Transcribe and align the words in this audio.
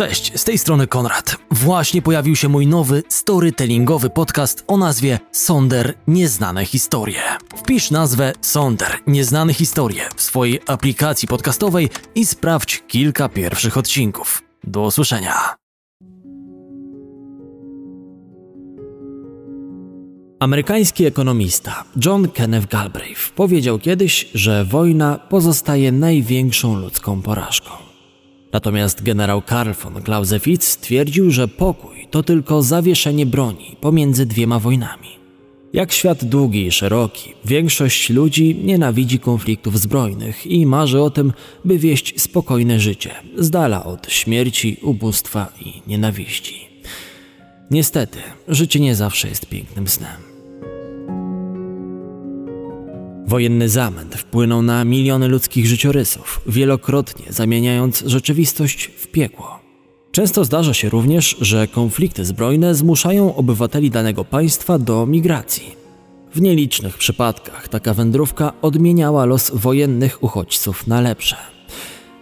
Cześć, 0.00 0.40
z 0.40 0.44
tej 0.44 0.58
strony 0.58 0.86
Konrad. 0.86 1.36
Właśnie 1.50 2.02
pojawił 2.02 2.36
się 2.36 2.48
mój 2.48 2.66
nowy 2.66 3.02
storytellingowy 3.08 4.10
podcast 4.10 4.64
o 4.66 4.76
nazwie 4.76 5.18
Sonder 5.32 5.94
Nieznane 6.08 6.64
Historie. 6.64 7.22
Wpisz 7.56 7.90
nazwę 7.90 8.32
Sonder 8.40 8.98
Nieznane 9.06 9.54
Historie 9.54 10.02
w 10.16 10.22
swojej 10.22 10.60
aplikacji 10.66 11.28
podcastowej 11.28 11.88
i 12.14 12.26
sprawdź 12.26 12.82
kilka 12.88 13.28
pierwszych 13.28 13.76
odcinków. 13.76 14.42
Do 14.64 14.82
usłyszenia. 14.82 15.54
Amerykański 20.40 21.06
ekonomista 21.06 21.84
John 22.04 22.28
Kenneth 22.28 22.66
Galbraith 22.68 23.30
powiedział 23.30 23.78
kiedyś, 23.78 24.28
że 24.34 24.64
wojna 24.64 25.18
pozostaje 25.18 25.92
największą 25.92 26.76
ludzką 26.76 27.22
porażką. 27.22 27.89
Natomiast 28.52 29.02
generał 29.02 29.42
Karl 29.42 29.72
von 29.72 30.02
Clausewitz 30.02 30.64
stwierdził, 30.64 31.30
że 31.30 31.48
pokój 31.48 32.08
to 32.10 32.22
tylko 32.22 32.62
zawieszenie 32.62 33.26
broni 33.26 33.76
pomiędzy 33.80 34.26
dwiema 34.26 34.58
wojnami. 34.58 35.08
Jak 35.72 35.92
świat 35.92 36.24
długi 36.24 36.66
i 36.66 36.72
szeroki, 36.72 37.34
większość 37.44 38.10
ludzi 38.10 38.60
nienawidzi 38.64 39.18
konfliktów 39.18 39.80
zbrojnych 39.80 40.46
i 40.46 40.66
marzy 40.66 41.02
o 41.02 41.10
tym, 41.10 41.32
by 41.64 41.78
wieść 41.78 42.20
spokojne 42.20 42.80
życie, 42.80 43.10
z 43.38 43.50
dala 43.50 43.84
od 43.84 44.12
śmierci, 44.12 44.76
ubóstwa 44.82 45.52
i 45.60 45.82
nienawiści. 45.86 46.68
Niestety, 47.70 48.18
życie 48.48 48.80
nie 48.80 48.94
zawsze 48.94 49.28
jest 49.28 49.46
pięknym 49.46 49.88
snem. 49.88 50.29
Wojenny 53.26 53.68
zamęt 53.68 54.14
wpłynął 54.14 54.62
na 54.62 54.84
miliony 54.84 55.28
ludzkich 55.28 55.66
życiorysów, 55.66 56.40
wielokrotnie 56.46 57.32
zamieniając 57.32 58.02
rzeczywistość 58.06 58.90
w 58.96 59.06
piekło. 59.06 59.58
Często 60.12 60.44
zdarza 60.44 60.74
się 60.74 60.88
również, 60.88 61.36
że 61.40 61.68
konflikty 61.68 62.24
zbrojne 62.24 62.74
zmuszają 62.74 63.34
obywateli 63.34 63.90
danego 63.90 64.24
państwa 64.24 64.78
do 64.78 65.06
migracji. 65.06 65.76
W 66.34 66.40
nielicznych 66.40 66.98
przypadkach 66.98 67.68
taka 67.68 67.94
wędrówka 67.94 68.52
odmieniała 68.62 69.24
los 69.24 69.50
wojennych 69.54 70.22
uchodźców 70.22 70.86
na 70.86 71.00
lepsze. 71.00 71.36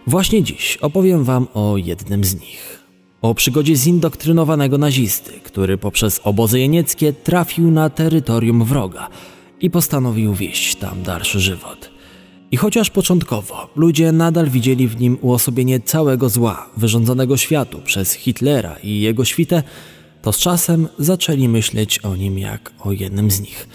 Właśnie 0.07 0.43
dziś 0.43 0.77
opowiem 0.77 1.23
Wam 1.23 1.47
o 1.53 1.77
jednym 1.77 2.23
z 2.23 2.35
nich. 2.35 2.83
O 3.21 3.35
przygodzie 3.35 3.75
zindoktrynowanego 3.75 4.77
nazisty, 4.77 5.31
który 5.43 5.77
poprzez 5.77 6.21
obozy 6.23 6.59
jenieckie 6.59 7.13
trafił 7.13 7.71
na 7.71 7.89
terytorium 7.89 8.63
wroga– 8.63 9.09
i 9.61 9.69
postanowił 9.69 10.33
wieść 10.33 10.75
tam 10.75 11.03
dalszy 11.03 11.39
żywot. 11.39 11.91
I 12.51 12.57
chociaż 12.57 12.89
początkowo 12.89 13.69
ludzie 13.75 14.11
nadal 14.11 14.49
widzieli 14.49 14.87
w 14.87 14.99
nim 14.99 15.17
uosobienie 15.21 15.79
całego 15.79 16.29
zła 16.29 16.69
wyrządzonego 16.77 17.37
światu 17.37 17.81
przez 17.81 18.13
Hitlera 18.13 18.75
i 18.83 19.01
jego 19.01 19.25
świtę, 19.25 19.63
to 20.21 20.33
z 20.33 20.37
czasem 20.37 20.87
zaczęli 20.99 21.47
myśleć 21.47 21.99
o 21.99 22.15
nim 22.15 22.39
jak 22.39 22.71
o 22.79 22.91
jednym 22.91 23.31
z 23.31 23.41
nich, 23.41 23.67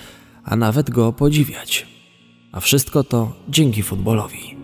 a 0.44 0.56
nawet 0.56 0.90
go 0.90 1.12
podziwiać. 1.12 1.86
A 2.52 2.60
wszystko 2.60 3.04
to 3.04 3.32
dzięki 3.48 3.82
futbolowi. 3.82 4.56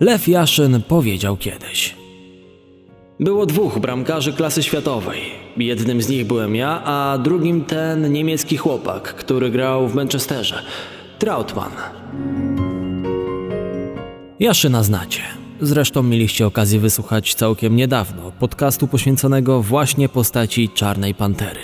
Lew 0.00 0.28
Jaszyn 0.28 0.82
powiedział 0.82 1.36
kiedyś: 1.36 1.97
było 3.20 3.46
dwóch 3.46 3.78
bramkarzy 3.78 4.32
klasy 4.32 4.62
światowej. 4.62 5.20
Jednym 5.56 6.02
z 6.02 6.08
nich 6.08 6.26
byłem 6.26 6.56
ja, 6.56 6.82
a 6.84 7.18
drugim 7.18 7.64
ten 7.64 8.12
niemiecki 8.12 8.56
chłopak, 8.56 9.14
który 9.14 9.50
grał 9.50 9.88
w 9.88 9.94
Manchesterze. 9.94 10.62
Trautmann. 11.18 11.72
Jaszyna 14.40 14.82
znacie. 14.82 15.20
Zresztą 15.60 16.02
mieliście 16.02 16.46
okazję 16.46 16.80
wysłuchać 16.80 17.34
całkiem 17.34 17.76
niedawno 17.76 18.32
podcastu 18.38 18.88
poświęconego 18.88 19.62
właśnie 19.62 20.08
postaci 20.08 20.68
Czarnej 20.68 21.14
Pantery. 21.14 21.60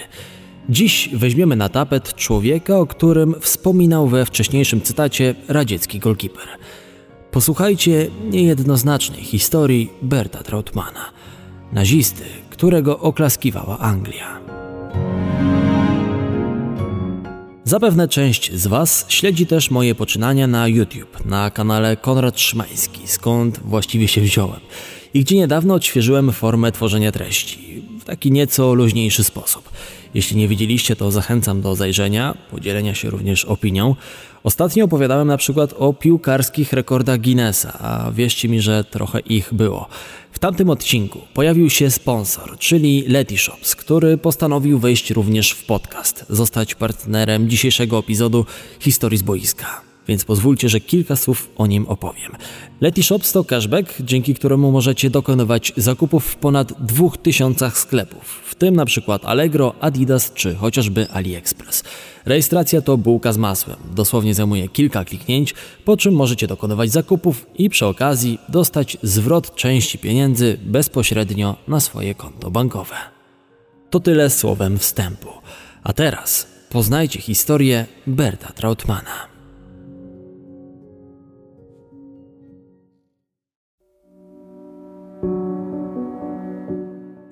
Dziś 0.69 1.11
weźmiemy 1.13 1.57
na 1.57 1.69
tapet 1.69 2.15
człowieka, 2.15 2.79
o 2.79 2.87
którym 2.87 3.35
wspominał 3.41 4.09
we 4.09 4.27
wcześniejszym 4.27 4.81
cytacie 4.81 5.35
radziecki 5.49 5.99
golkiper. 5.99 6.49
Posłuchajcie 7.31 8.07
niejednoznacznej 8.31 9.23
historii 9.23 9.91
Berta 10.03 10.43
Trautmana– 10.43 11.11
nazisty, 11.75 12.25
którego 12.51 12.99
oklaskiwała 12.99 13.79
Anglia. 13.79 14.41
Zapewne 17.65 18.09
część 18.09 18.53
z 18.53 18.67
Was 18.67 19.07
śledzi 19.09 19.47
też 19.47 19.71
moje 19.71 19.95
poczynania 19.95 20.47
na 20.47 20.69
YouTube, 20.69 21.27
na 21.27 21.51
kanale 21.51 21.97
Konrad 21.97 22.41
Szymański, 22.41 23.01
skąd 23.09 23.61
właściwie 23.61 24.09
się 24.09 24.21
wziąłem 24.21 24.61
i 25.15 25.21
gdzie 25.21 25.37
niedawno 25.37 25.75
odświeżyłem 25.75 26.33
formę 26.33 26.73
tworzenia 26.73 27.13
treści 27.13 27.83
w 28.05 28.07
taki 28.07 28.33
nieco 28.33 28.75
luźniejszy 28.75 29.25
sposób. 29.25 29.71
Jeśli 30.15 30.37
nie 30.37 30.49
widzieliście, 30.49 30.97
to 30.97 31.11
zachęcam 31.11 31.61
do 31.61 31.77
zajrzenia, 31.77 32.35
podzielenia 32.51 32.95
się 32.95 33.11
również 33.11 33.45
opinią. 33.45 33.97
Ostatnio 34.43 34.85
opowiadałem 34.85 35.29
na 35.29 35.37
przykład 35.37 35.75
o 35.79 35.93
piłkarskich 35.93 36.73
rekordach 36.73 37.21
Guinnessa, 37.21 37.79
a 37.81 38.11
wierzcie 38.13 38.49
mi, 38.49 38.61
że 38.61 38.85
trochę 38.85 39.21
ich 39.21 39.55
było. 39.55 39.89
W 40.33 40.39
tamtym 40.39 40.71
odcinku 40.71 41.21
pojawił 41.35 41.71
się 41.71 41.91
sponsor, 41.91 42.59
czyli 42.59 43.05
Letyshops, 43.09 43.77
który 43.77 44.19
postanowił 44.19 44.79
wejść 44.79 45.11
również 45.11 45.51
w 45.51 45.65
podcast, 45.67 46.25
zostać 46.29 46.75
partnerem 46.75 47.51
dzisiejszego 47.51 47.99
epizodu 47.99 48.47
Historii 48.81 49.19
z 49.19 49.23
boiska 49.23 49.94
więc 50.09 50.25
pozwólcie, 50.25 50.69
że 50.69 50.81
kilka 50.81 51.17
słów 51.17 51.51
o 51.57 51.67
nim 51.67 51.87
opowiem. 51.87 52.33
Letyshops 52.81 53.33
to 53.33 53.45
cashback, 53.45 53.95
dzięki 54.01 54.35
któremu 54.35 54.73
możecie 54.73 55.11
dokonywać 55.11 55.73
zakupów 55.77 56.27
w 56.27 56.37
ponad 56.37 56.73
2000 56.87 57.71
sklepów, 57.71 58.43
w 58.45 58.55
tym 58.55 58.77
na 58.77 58.85
przykład 58.85 59.25
Allegro, 59.25 59.75
Adidas 59.81 60.33
czy 60.33 60.55
chociażby 60.55 61.11
AliExpress. 61.11 61.85
Rejestracja 62.25 62.81
to 62.81 62.97
bułka 62.97 63.33
z 63.33 63.37
masłem, 63.37 63.77
dosłownie 63.95 64.35
zajmuje 64.35 64.69
kilka 64.69 65.05
kliknięć, 65.05 65.55
po 65.85 65.97
czym 65.97 66.15
możecie 66.15 66.47
dokonywać 66.47 66.91
zakupów 66.91 67.47
i 67.55 67.71
przy 67.71 67.87
okazji 67.87 68.39
dostać 68.49 68.97
zwrot 69.03 69.55
części 69.55 69.99
pieniędzy 69.99 70.59
bezpośrednio 70.63 71.57
na 71.69 71.81
swoje 71.81 72.15
konto 72.15 72.51
bankowe. 72.51 72.97
To 73.91 74.01
tyle 74.01 74.31
słowem 74.31 74.79
wstępu. 74.79 75.29
A 75.83 75.93
teraz 75.93 76.47
poznajcie 76.71 77.21
historię 77.21 77.87
Berta 78.07 78.53
Trautmana. 78.53 79.34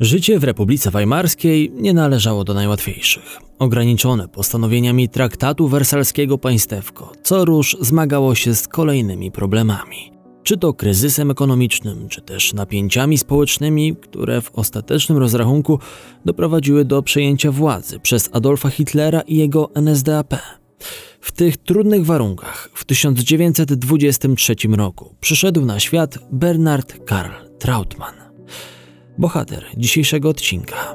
Życie 0.02 0.38
w 0.38 0.44
Republice 0.44 0.90
Weimarskiej 0.90 1.72
nie 1.74 1.94
należało 1.94 2.44
do 2.44 2.54
najłatwiejszych. 2.54 3.38
Ograniczone 3.58 4.28
postanowieniami 4.28 5.08
traktatu 5.08 5.68
wersalskiego 5.68 6.38
państewko, 6.38 7.12
co 7.22 7.44
róż 7.44 7.76
zmagało 7.80 8.34
się 8.34 8.54
z 8.54 8.68
kolejnymi 8.68 9.30
problemami. 9.30 10.12
Czy 10.42 10.56
to 10.56 10.74
kryzysem 10.74 11.30
ekonomicznym, 11.30 12.08
czy 12.08 12.20
też 12.20 12.54
napięciami 12.54 13.18
społecznymi, 13.18 13.96
które 13.96 14.40
w 14.40 14.50
ostatecznym 14.54 15.18
rozrachunku 15.18 15.78
doprowadziły 16.24 16.84
do 16.84 17.02
przejęcia 17.02 17.52
władzy 17.52 18.00
przez 18.00 18.30
Adolfa 18.32 18.70
Hitlera 18.70 19.20
i 19.20 19.36
jego 19.36 19.70
NSDAP. 19.74 20.34
W 21.20 21.32
tych 21.32 21.56
trudnych 21.56 22.06
warunkach 22.06 22.70
w 22.74 22.84
1923 22.84 24.54
roku 24.76 25.14
przyszedł 25.20 25.64
na 25.64 25.80
świat 25.80 26.18
Bernard 26.32 27.04
Karl 27.04 27.32
Trautmann 27.58 28.21
bohater 29.18 29.64
dzisiejszego 29.76 30.28
odcinka. 30.28 30.94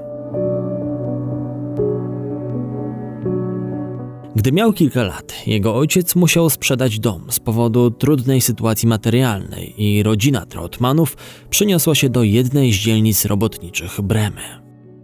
Gdy 4.35 4.51
miał 4.51 4.73
kilka 4.73 5.03
lat, 5.03 5.47
jego 5.47 5.75
ojciec 5.75 6.15
musiał 6.15 6.49
sprzedać 6.49 6.99
dom 6.99 7.25
z 7.29 7.39
powodu 7.39 7.91
trudnej 7.91 8.41
sytuacji 8.41 8.87
materialnej 8.87 9.83
i 9.83 10.03
rodzina 10.03 10.45
Trautmanów 10.45 11.17
przeniosła 11.49 11.95
się 11.95 12.09
do 12.09 12.23
jednej 12.23 12.73
z 12.73 12.75
dzielnic 12.75 13.25
robotniczych 13.25 14.01
Bremy. 14.01 14.41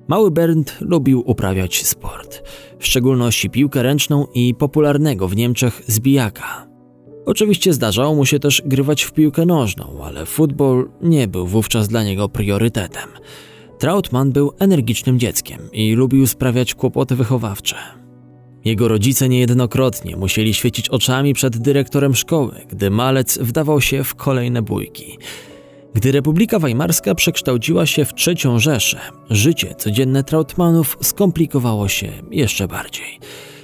Mały 0.08 0.32
Bernd 0.32 0.78
lubił 0.82 1.24
uprawiać 1.26 1.86
sport, 1.86 2.44
w 2.80 2.86
szczególności 2.86 3.50
piłkę 3.50 3.84
ręczną 3.84 4.28
i 4.34 4.56
popularnego 4.56 5.28
w 5.28 5.36
Niemczech 5.36 5.82
zbijaka. 5.88 6.73
Oczywiście 7.26 7.74
zdarzało 7.74 8.16
mu 8.16 8.26
się 8.26 8.40
też 8.40 8.62
grywać 8.66 9.04
w 9.04 9.12
piłkę 9.12 9.46
nożną, 9.46 10.04
ale 10.04 10.26
futbol 10.26 10.90
nie 11.02 11.28
był 11.28 11.48
wówczas 11.48 11.88
dla 11.88 12.04
niego 12.04 12.30
priorytetem. 12.30 13.10
Trautmann 13.80 14.32
był 14.32 14.54
energicznym 14.60 15.20
dzieckiem 15.20 15.60
i 15.72 15.94
lubił 15.94 16.28
sprawiać 16.28 16.76
kłopoty 16.76 17.16
wychowawcze. 17.16 17.76
Jego 18.66 18.88
rodzice 18.88 19.30
niejednokrotnie 19.30 20.18
musieli 20.18 20.54
świecić 20.54 20.90
oczami 20.90 21.34
przed 21.34 21.58
dyrektorem 21.58 22.16
szkoły, 22.16 22.62
gdy 22.70 22.90
malec 22.90 23.38
wdawał 23.38 23.82
się 23.82 24.04
w 24.04 24.16
kolejne 24.16 24.62
bójki. 24.62 25.18
Gdy 25.94 26.12
Republika 26.12 26.60
Weimarska 26.60 27.16
przekształciła 27.16 27.86
się 27.86 28.06
w 28.06 28.14
trzecią 28.14 28.60
Rzeszę, 28.60 29.00
życie 29.30 29.76
codzienne 29.78 30.24
Trautmanów 30.24 30.98
skomplikowało 31.02 31.88
się 31.88 32.12
jeszcze 32.32 32.68
bardziej. 32.68 33.20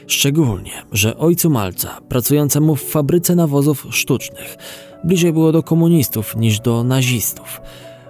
Szczególnie, 0.09 0.71
że 0.91 1.17
ojcu 1.17 1.49
Malca, 1.49 2.01
pracującemu 2.09 2.75
w 2.75 2.83
fabryce 2.83 3.35
nawozów 3.35 3.87
sztucznych, 3.89 4.57
bliżej 5.03 5.33
było 5.33 5.51
do 5.51 5.63
komunistów 5.63 6.35
niż 6.35 6.59
do 6.59 6.83
nazistów. 6.83 7.61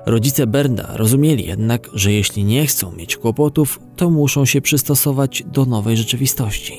Rodzice 0.06 0.48
Bernda 0.48 0.90
rozumieli 0.94 1.48
jednak, 1.48 1.90
że 1.94 2.12
jeśli 2.12 2.44
nie 2.44 2.68
chcą 2.68 2.92
mieć 2.92 3.18
kłopotów, 3.18 3.80
to 3.96 4.10
muszą 4.10 4.46
się 4.46 4.62
przystosować 4.62 5.44
do 5.46 5.66
nowej 5.66 5.98
rzeczywistości. 5.98 6.74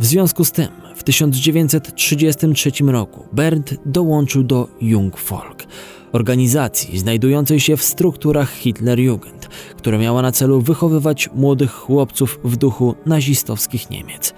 W 0.00 0.06
związku 0.06 0.44
z 0.44 0.52
tym 0.52 0.68
w 0.96 1.02
1933 1.02 2.70
roku 2.86 3.24
Bernd 3.32 3.74
dołączył 3.86 4.42
do 4.42 4.68
Jung 4.80 5.20
Volk, 5.20 5.66
organizacji 6.12 6.98
znajdującej 6.98 7.60
się 7.60 7.76
w 7.76 7.82
strukturach 7.82 8.52
Hitlerjugend, 8.52 9.48
która 9.76 9.98
miała 9.98 10.22
na 10.22 10.32
celu 10.32 10.60
wychowywać 10.60 11.30
młodych 11.34 11.72
chłopców 11.72 12.40
w 12.44 12.56
duchu 12.56 12.94
nazistowskich 13.06 13.90
Niemiec. 13.90 14.34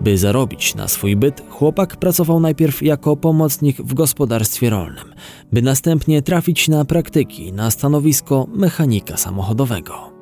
By 0.00 0.18
zarobić 0.18 0.74
na 0.74 0.88
swój 0.88 1.16
byt, 1.16 1.42
chłopak 1.48 1.96
pracował 1.96 2.40
najpierw 2.40 2.82
jako 2.82 3.16
pomocnik 3.16 3.76
w 3.76 3.94
gospodarstwie 3.94 4.70
rolnym, 4.70 5.14
by 5.52 5.62
następnie 5.62 6.22
trafić 6.22 6.68
na 6.68 6.84
praktyki 6.84 7.52
na 7.52 7.70
stanowisko 7.70 8.46
mechanika 8.54 9.16
samochodowego. 9.16 10.14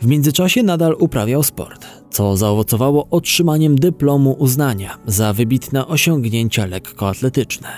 W 0.00 0.06
międzyczasie 0.06 0.62
nadal 0.62 0.96
uprawiał 0.98 1.42
sport, 1.42 1.86
co 2.10 2.36
zaowocowało 2.36 3.06
otrzymaniem 3.10 3.76
dyplomu 3.76 4.32
uznania 4.32 4.98
za 5.06 5.32
wybitne 5.32 5.86
osiągnięcia 5.86 6.66
lekkoatletyczne. 6.66 7.68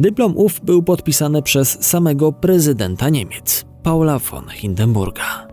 Dyplom 0.00 0.36
ów 0.36 0.60
był 0.64 0.82
podpisany 0.82 1.42
przez 1.42 1.84
samego 1.84 2.32
prezydenta 2.32 3.08
Niemiec, 3.08 3.64
Paula 3.82 4.18
von 4.18 4.48
Hindenburga. 4.48 5.48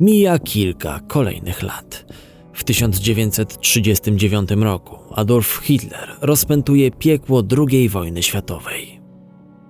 Mija 0.00 0.38
kilka 0.38 1.00
kolejnych 1.08 1.62
lat. 1.62 2.06
W 2.52 2.64
1939 2.64 4.50
roku 4.50 4.96
Adolf 5.14 5.60
Hitler 5.62 6.08
rozpętuje 6.20 6.90
piekło 6.90 7.42
II 7.58 7.88
wojny 7.88 8.22
światowej. 8.22 9.00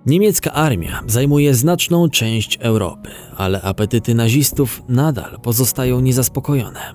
Niemiecka 0.07 0.53
armia 0.53 1.03
zajmuje 1.07 1.55
znaczną 1.55 2.09
część 2.09 2.59
Europy, 2.61 3.11
ale 3.37 3.63
apetyty 3.63 4.15
nazistów 4.15 4.83
nadal 4.89 5.41
pozostają 5.43 6.01
niezaspokojone. 6.01 6.95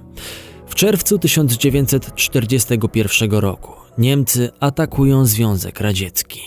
W 0.68 0.75
czerwcu 0.75 1.19
1941 1.19 3.31
roku 3.31 3.72
Niemcy 3.98 4.50
atakują 4.60 5.25
Związek 5.25 5.81
Radziecki. 5.81 6.42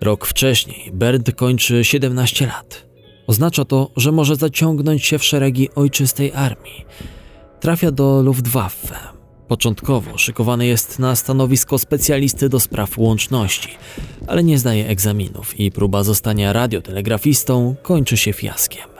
Rok 0.00 0.26
wcześniej 0.26 0.90
Bernd 0.92 1.34
kończy 1.34 1.84
17 1.84 2.46
lat. 2.46 2.86
Oznacza 3.26 3.64
to, 3.64 3.90
że 3.96 4.12
może 4.12 4.36
zaciągnąć 4.36 5.06
się 5.06 5.18
w 5.18 5.24
szeregi 5.24 5.68
ojczystej 5.74 6.32
armii. 6.32 6.84
Trafia 7.60 7.90
do 7.90 8.22
Luftwaffe. 8.22 8.98
Początkowo 9.48 10.18
szykowany 10.18 10.66
jest 10.66 10.98
na 10.98 11.16
stanowisko 11.16 11.78
specjalisty 11.78 12.48
do 12.48 12.60
spraw 12.60 12.98
łączności, 12.98 13.68
ale 14.26 14.44
nie 14.44 14.58
zdaje 14.58 14.88
egzaminów 14.88 15.60
i 15.60 15.72
próba 15.72 16.04
zostania 16.04 16.52
radiotelegrafistą 16.52 17.74
kończy 17.82 18.16
się 18.16 18.32
fiaskiem. 18.32 18.97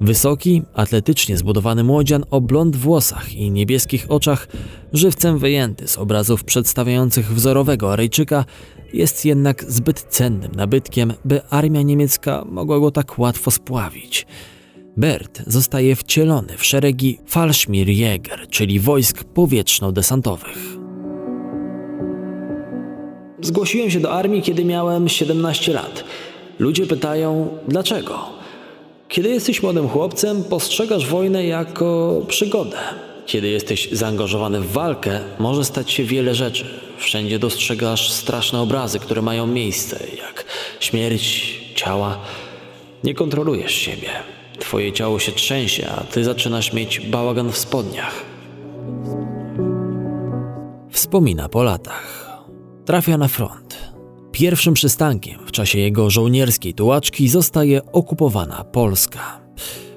Wysoki, 0.00 0.62
atletycznie 0.74 1.36
zbudowany 1.36 1.84
młodzian 1.84 2.24
o 2.30 2.40
blond 2.40 2.76
włosach 2.76 3.34
i 3.34 3.50
niebieskich 3.50 4.10
oczach, 4.10 4.48
żywcem 4.92 5.38
wyjęty 5.38 5.88
z 5.88 5.98
obrazów 5.98 6.44
przedstawiających 6.44 7.34
wzorowego 7.34 7.92
Arejczyka, 7.92 8.44
jest 8.92 9.24
jednak 9.24 9.64
zbyt 9.72 10.00
cennym 10.00 10.52
nabytkiem, 10.54 11.12
by 11.24 11.42
armia 11.48 11.82
niemiecka 11.82 12.44
mogła 12.48 12.80
go 12.80 12.90
tak 12.90 13.18
łatwo 13.18 13.50
spławić. 13.50 14.26
Bert 14.96 15.42
zostaje 15.46 15.96
wcielony 15.96 16.56
w 16.56 16.64
szeregi 16.64 17.18
Fallschirmjäger, 17.26 18.48
czyli 18.50 18.80
wojsk 18.80 19.24
powietrzno-desantowych. 19.24 20.78
Zgłosiłem 23.42 23.90
się 23.90 24.00
do 24.00 24.12
armii, 24.12 24.42
kiedy 24.42 24.64
miałem 24.64 25.08
17 25.08 25.72
lat. 25.72 26.04
Ludzie 26.58 26.86
pytają, 26.86 27.48
dlaczego? 27.68 28.39
Kiedy 29.10 29.28
jesteś 29.28 29.62
młodym 29.62 29.88
chłopcem, 29.88 30.44
postrzegasz 30.44 31.06
wojnę 31.06 31.46
jako 31.46 32.20
przygodę. 32.28 32.78
Kiedy 33.26 33.48
jesteś 33.48 33.88
zaangażowany 33.92 34.60
w 34.60 34.72
walkę, 34.72 35.20
może 35.38 35.64
stać 35.64 35.90
się 35.90 36.04
wiele 36.04 36.34
rzeczy. 36.34 36.64
Wszędzie 36.98 37.38
dostrzegasz 37.38 38.12
straszne 38.12 38.60
obrazy, 38.60 38.98
które 38.98 39.22
mają 39.22 39.46
miejsce, 39.46 40.00
jak 40.18 40.44
śmierć 40.80 41.54
ciała. 41.74 42.18
Nie 43.04 43.14
kontrolujesz 43.14 43.74
siebie. 43.74 44.08
Twoje 44.58 44.92
ciało 44.92 45.18
się 45.18 45.32
trzęsie, 45.32 45.88
a 45.98 46.04
ty 46.04 46.24
zaczynasz 46.24 46.72
mieć 46.72 47.00
bałagan 47.00 47.52
w 47.52 47.58
spodniach. 47.58 48.14
Wspomina 50.90 51.48
po 51.48 51.62
latach. 51.62 52.30
Trafia 52.84 53.18
na 53.18 53.28
front. 53.28 53.89
Pierwszym 54.32 54.74
przystankiem 54.74 55.38
w 55.46 55.52
czasie 55.52 55.78
jego 55.78 56.10
żołnierskiej 56.10 56.74
tułaczki 56.74 57.28
zostaje 57.28 57.92
okupowana 57.92 58.64
Polska. 58.64 59.40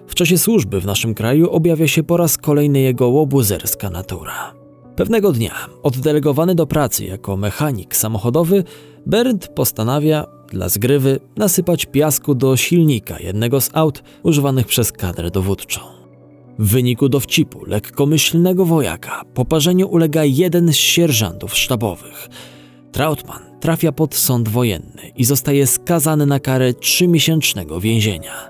W 0.08 0.16
czasie 0.16 0.38
służby 0.38 0.82
w 0.82 0.86
naszym 0.86 1.14
kraju 1.14 1.50
objawia 1.50 1.88
się 1.88 2.04
po 2.04 2.18
raz 2.18 2.38
kolejny 2.38 2.80
jego 2.80 3.08
łobuzerska 3.10 3.90
natura. 3.90 4.54
Pewnego 4.96 5.32
dnia, 5.32 5.54
oddelegowany 5.84 6.56
do 6.56 6.68
pracy 6.68 7.06
jako 7.06 7.38
mechanik 7.38 7.96
samochodowy, 7.96 8.64
Bernd 9.06 9.48
postanawia 9.48 10.26
dla 10.50 10.70
zgrywy 10.70 11.20
nasypać 11.38 11.86
piasku 11.86 12.36
do 12.36 12.58
silnika 12.58 13.20
jednego 13.20 13.62
z 13.62 13.70
aut 13.74 14.04
używanych 14.24 14.68
przez 14.68 14.92
kadrę 14.92 15.32
dowódczą. 15.32 15.82
W 16.60 16.68
wyniku 16.68 17.10
dowcipu 17.10 17.66
lekkomyślnego 17.66 18.66
wojaka 18.66 19.22
poparzeniu 19.34 19.88
ulega 19.88 20.24
jeden 20.24 20.74
z 20.74 20.76
sierżantów 20.76 21.58
sztabowych. 21.58 22.30
Trautmann 22.92 23.53
trafia 23.64 23.92
pod 23.92 24.16
sąd 24.16 24.50
wojenny 24.50 25.12
i 25.16 25.24
zostaje 25.24 25.68
skazany 25.68 26.26
na 26.26 26.40
karę 26.40 26.74
trzymiesięcznego 26.74 27.80
więzienia. 27.80 28.50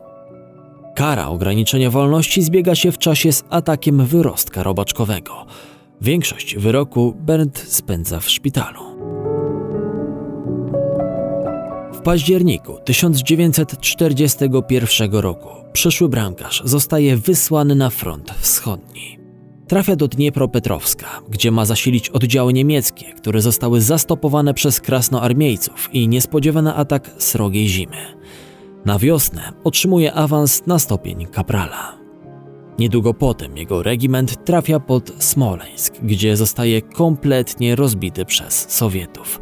Kara 0.95 1.27
ograniczenia 1.27 1.89
wolności 1.89 2.44
zbiega 2.44 2.75
się 2.75 2.92
w 2.92 2.98
czasie 2.98 3.31
z 3.31 3.44
atakiem 3.50 4.06
wyrostka 4.06 4.63
robaczkowego. 4.63 5.45
Większość 6.01 6.56
wyroku 6.56 7.13
Bernd 7.19 7.65
spędza 7.68 8.19
w 8.19 8.30
szpitalu. 8.30 8.80
W 11.94 12.00
październiku 12.04 12.77
1941 12.86 15.12
roku 15.12 15.50
przyszły 15.74 16.10
bramkarz 16.10 16.62
zostaje 16.65 17.18
wysłany 17.18 17.75
na 17.75 17.89
front 17.89 18.33
wschodni. 18.39 19.23
Trafia 19.74 19.96
do 19.96 20.08
Dniepropetrowska, 20.08 21.22
gdzie 21.30 21.52
ma 21.52 21.66
zasilić 21.66 22.10
oddziały 22.10 22.54
niemieckie, 22.54 23.14
które 23.14 23.42
zostały 23.42 23.81
zastopowane 23.81 24.54
przez 24.54 24.81
krasnoarmiejców 24.81 25.89
i 25.94 26.08
niespodziewany 26.08 26.74
atak 26.74 27.12
srogiej 27.18 27.68
zimy. 27.68 27.98
Na 28.86 29.00
wiosnę 29.00 29.53
otrzymuje 29.63 30.13
awans 30.13 30.68
na 30.68 30.80
stopień 30.80 31.25
kaprala. 31.25 31.98
Niedługo 32.80 33.13
potem 33.13 33.58
jego 33.58 33.84
regiment 33.84 34.46
trafia 34.46 34.80
pod 34.80 35.12
Smoleńsk, 35.20 35.94
gdzie 36.03 36.38
zostaje 36.38 36.82
kompletnie 36.82 37.75
rozbity 37.75 38.25
przez 38.25 38.65
Sowietów. 38.70 39.42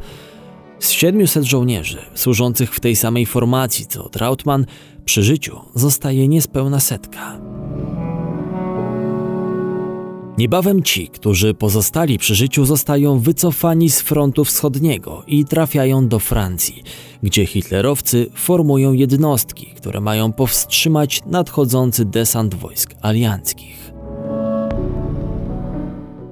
Z 0.80 0.90
700 0.90 1.44
żołnierzy 1.44 2.00
służących 2.14 2.76
w 2.76 2.80
tej 2.80 2.96
samej 2.96 3.26
formacji 3.26 3.86
co 3.86 4.10
Trautmann 4.10 4.66
przy 5.06 5.24
życiu 5.24 5.60
zostaje 5.76 6.28
niespełna 6.28 6.80
setka. 6.80 7.51
Niebawem 10.42 10.84
ci, 10.84 11.08
którzy 11.08 11.54
pozostali 11.54 12.18
przy 12.18 12.36
życiu, 12.36 12.66
zostają 12.66 13.20
wycofani 13.20 13.90
z 13.90 14.02
frontu 14.02 14.46
wschodniego 14.46 15.24
i 15.28 15.46
trafiają 15.46 16.08
do 16.08 16.20
Francji, 16.20 16.84
gdzie 17.24 17.46
hitlerowcy 17.46 18.30
formują 18.36 18.94
jednostki, 18.94 19.66
które 19.66 20.02
mają 20.02 20.34
powstrzymać 20.34 21.22
nadchodzący 21.26 22.06
desant 22.06 22.56
wojsk 22.56 22.96
alianckich. 23.02 23.94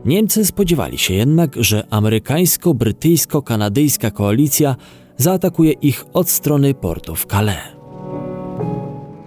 Niemcy 0.06 0.46
spodziewali 0.46 0.98
się 0.98 1.14
jednak, 1.14 1.56
że 1.56 1.84
amerykańsko-brytyjsko-kanadyjska 1.90 4.12
koalicja 4.12 4.76
zaatakuje 5.18 5.72
ich 5.72 6.06
od 6.14 6.30
strony 6.30 6.74
portów 6.74 7.26
Calais. 7.26 7.79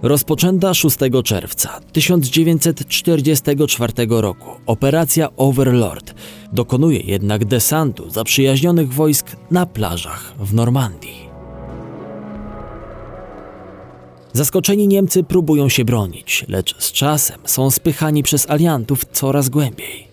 Rozpoczęta 0.03 0.73
6 0.73 0.97
czerwca 1.23 1.79
1944 1.91 3.93
roku 4.09 4.49
operacja 4.65 5.29
Overlord 5.37 6.13
dokonuje 6.53 6.99
jednak 6.99 7.45
desantu 7.45 8.09
zaprzyjaźnionych 8.09 8.93
wojsk 8.93 9.35
na 9.51 9.65
plażach 9.65 10.33
w 10.39 10.53
Normandii. 10.53 11.29
Zaskoczeni 14.33 14.87
Niemcy 14.87 15.23
próbują 15.23 15.69
się 15.69 15.85
bronić, 15.85 16.45
lecz 16.47 16.83
z 16.83 16.91
czasem 16.91 17.39
są 17.45 17.71
spychani 17.71 18.23
przez 18.23 18.49
aliantów 18.49 19.05
coraz 19.11 19.49
głębiej. 19.49 20.07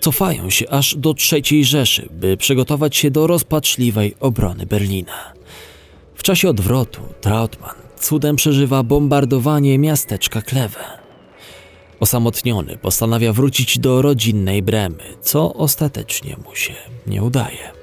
Cofają 0.00 0.50
się 0.50 0.70
aż 0.70 0.94
do 0.94 1.14
III 1.32 1.64
Rzeszy, 1.64 2.08
by 2.10 2.36
przygotować 2.36 2.96
się 2.96 3.10
do 3.10 3.26
rozpaczliwej 3.26 4.14
obrony 4.20 4.66
Berlina. 4.66 5.32
W 6.14 6.22
czasie 6.22 6.48
odwrotu 6.48 7.00
Trautmann 7.20 7.85
cudem 8.00 8.36
przeżywa 8.36 8.82
bombardowanie 8.82 9.78
miasteczka 9.78 10.42
Klewe. 10.42 10.84
Osamotniony 12.00 12.76
postanawia 12.76 13.32
wrócić 13.32 13.78
do 13.78 14.02
rodzinnej 14.02 14.62
Bremy, 14.62 15.04
co 15.20 15.54
ostatecznie 15.54 16.36
mu 16.44 16.54
się 16.54 16.74
nie 17.06 17.22
udaje. 17.22 17.76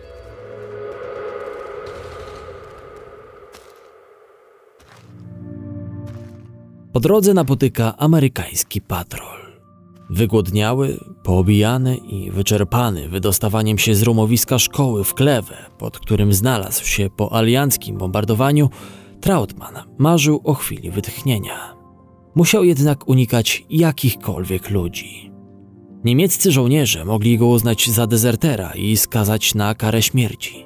Po 6.93 6.99
drodze 6.99 7.33
napotyka 7.33 7.97
amerykański 7.97 8.81
patrol. 8.81 9.43
Wygłodniały, 10.09 10.99
poobijany 11.23 11.97
i 11.97 12.31
wyczerpany 12.31 13.09
wydostawaniem 13.09 13.77
się 13.77 13.95
z 13.95 14.03
rumowiska 14.03 14.59
szkoły 14.59 15.03
w 15.03 15.13
Klewę, 15.13 15.57
pod 15.77 15.99
którym 15.99 16.33
znalazł 16.33 16.85
się 16.85 17.09
po 17.17 17.37
alianckim 17.37 17.97
bombardowaniu, 17.97 18.69
Trautmann 19.23 19.75
marzył 19.97 20.41
o 20.43 20.53
chwili 20.53 20.91
wytchnienia. 20.91 21.75
Musiał 22.35 22.63
jednak 22.63 23.07
unikać 23.07 23.65
jakichkolwiek 23.69 24.69
ludzi. 24.69 25.31
Niemieccy 26.03 26.51
żołnierze 26.51 27.05
mogli 27.05 27.37
go 27.37 27.47
uznać 27.47 27.89
za 27.89 28.07
dezertera 28.07 28.71
i 28.75 28.97
skazać 28.97 29.55
na 29.55 29.75
karę 29.75 30.01
śmierci. 30.01 30.65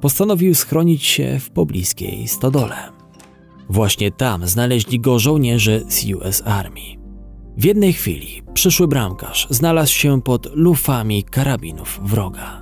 Postanowił 0.00 0.54
schronić 0.54 1.04
się 1.04 1.38
w 1.40 1.50
pobliskiej 1.50 2.28
stodole. 2.28 2.76
Właśnie 3.68 4.10
tam 4.10 4.46
znaleźli 4.46 5.00
go 5.00 5.18
żołnierze 5.18 5.80
z 5.88 6.04
US 6.12 6.42
Army. 6.44 6.80
W 7.56 7.64
jednej 7.64 7.92
chwili 7.92 8.42
przyszły 8.54 8.88
bramkarz 8.88 9.46
znalazł 9.50 9.92
się 9.92 10.22
pod 10.22 10.56
lufami 10.56 11.24
karabinów 11.24 12.00
wroga. 12.02 12.61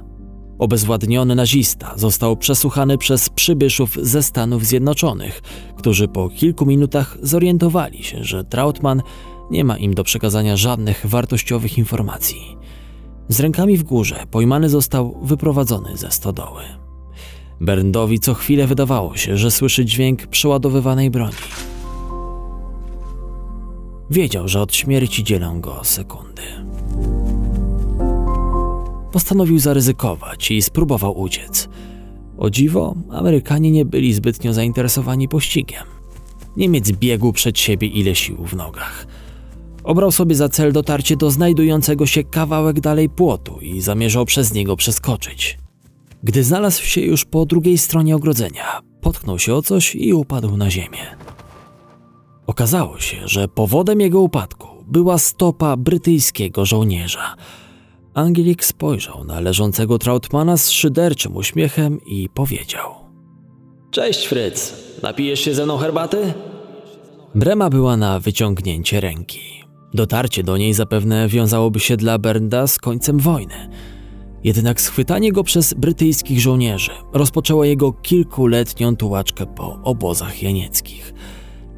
Obezwładniony 0.61 1.35
nazista 1.35 1.93
został 1.97 2.37
przesłuchany 2.37 2.99
przez 2.99 3.29
przybyszów 3.29 3.97
ze 4.03 4.23
Stanów 4.23 4.67
Zjednoczonych, 4.67 5.43
którzy 5.77 6.09
po 6.09 6.29
kilku 6.29 6.67
minutach 6.67 7.17
zorientowali 7.23 8.05
się, 8.05 8.25
że 8.25 8.45
Trautmann 8.45 9.03
nie 9.51 9.65
ma 9.65 9.77
im 9.77 9.95
do 9.95 10.05
przekazania 10.05 10.57
żadnych 10.57 11.07
wartościowych 11.07 11.79
informacji. 11.79 12.57
Z 13.29 13.41
rękami 13.41 13.77
w 13.77 13.83
górze 13.83 14.25
pojmany 14.31 14.69
został 14.69 15.19
wyprowadzony 15.23 15.97
ze 15.97 16.11
stodoły. 16.11 16.63
Berndowi 17.61 18.19
co 18.19 18.35
chwilę 18.35 18.67
wydawało 18.67 19.17
się, 19.17 19.37
że 19.37 19.51
słyszy 19.51 19.85
dźwięk 19.85 20.27
przeładowywanej 20.27 21.11
broni. 21.11 21.33
Wiedział, 24.11 24.49
że 24.49 24.61
od 24.61 24.75
śmierci 24.75 25.25
dzielą 25.25 25.61
go 25.61 25.81
sekundy. 25.85 26.43
Postanowił 29.13 29.59
zaryzykować 29.59 30.51
i 30.51 30.63
spróbował 30.63 31.21
uciec. 31.21 31.69
O 32.39 32.51
dziwo, 32.51 32.95
Amerykanie 33.11 33.71
nie 33.71 33.85
byli 33.85 34.15
zbytnio 34.15 34.53
zainteresowani 34.53 35.29
pościgiem. 35.29 35.85
Niemiec 36.57 36.93
biegł 36.93 37.33
przed 37.33 37.59
siebie 37.59 37.89
ile 37.89 38.15
sił 38.15 38.37
w 38.37 38.57
nogach. 38.57 39.07
Obrał 39.85 40.13
sobie 40.13 40.35
za 40.35 40.49
cel 40.49 40.73
dotarcie 40.73 41.17
do 41.17 41.31
znajdującego 41.31 42.07
się 42.07 42.25
kawałek 42.25 42.81
dalej 42.81 43.09
płotu 43.09 43.61
i 43.61 43.81
zamierzał 43.81 44.25
przez 44.25 44.55
niego 44.55 44.77
przeskoczyć. 44.77 45.59
Gdy 46.23 46.45
znalazł 46.45 46.83
się 46.83 47.01
już 47.01 47.25
po 47.25 47.47
drugiej 47.47 47.79
stronie 47.79 48.17
ogrodzenia, 48.17 48.81
potknął 49.01 49.39
się 49.39 49.55
o 49.55 49.63
coś 49.63 49.95
i 49.95 50.13
upadł 50.13 50.57
na 50.57 50.71
ziemię. 50.71 51.17
Okazało 52.47 53.01
się, 53.01 53.29
że 53.29 53.49
powodem 53.49 54.01
jego 54.01 54.21
upadku 54.21 54.69
była 54.87 55.19
stopa 55.19 55.77
brytyjskiego 55.77 56.65
żołnierza. 56.65 57.37
Angelik 58.15 58.65
spojrzał 58.65 59.25
na 59.25 59.41
leżącego 59.41 59.99
Trautmana 59.99 60.57
z 60.57 60.71
szyderczym 60.71 61.37
uśmiechem 61.37 62.01
i 62.07 62.29
powiedział: 62.29 62.91
Cześć, 63.91 64.27
Fritz. 64.27 64.75
Napijesz 65.03 65.41
się 65.41 65.55
ze 65.55 65.65
mną 65.65 65.77
herbaty? 65.77 66.33
Brema 67.35 67.71
była 67.71 67.97
na 67.97 68.21
wyciągnięcie 68.21 69.01
ręki. 69.01 69.41
Dotarcie 69.95 70.43
do 70.43 70.57
niej 70.57 70.75
zapewne 70.75 71.29
wiązałoby 71.29 71.81
się 71.81 71.97
dla 71.97 72.19
Bernda 72.19 72.67
z 72.67 72.79
końcem 72.79 73.19
wojny. 73.19 73.69
Jednak 74.45 74.81
schwytanie 74.81 75.33
go 75.33 75.45
przez 75.45 75.75
brytyjskich 75.75 76.41
żołnierzy 76.41 76.93
rozpoczęło 77.13 77.65
jego 77.65 77.93
kilkuletnią 77.93 78.97
tułaczkę 78.97 79.47
po 79.47 79.79
obozach 79.83 80.43
jenieckich. 80.43 81.15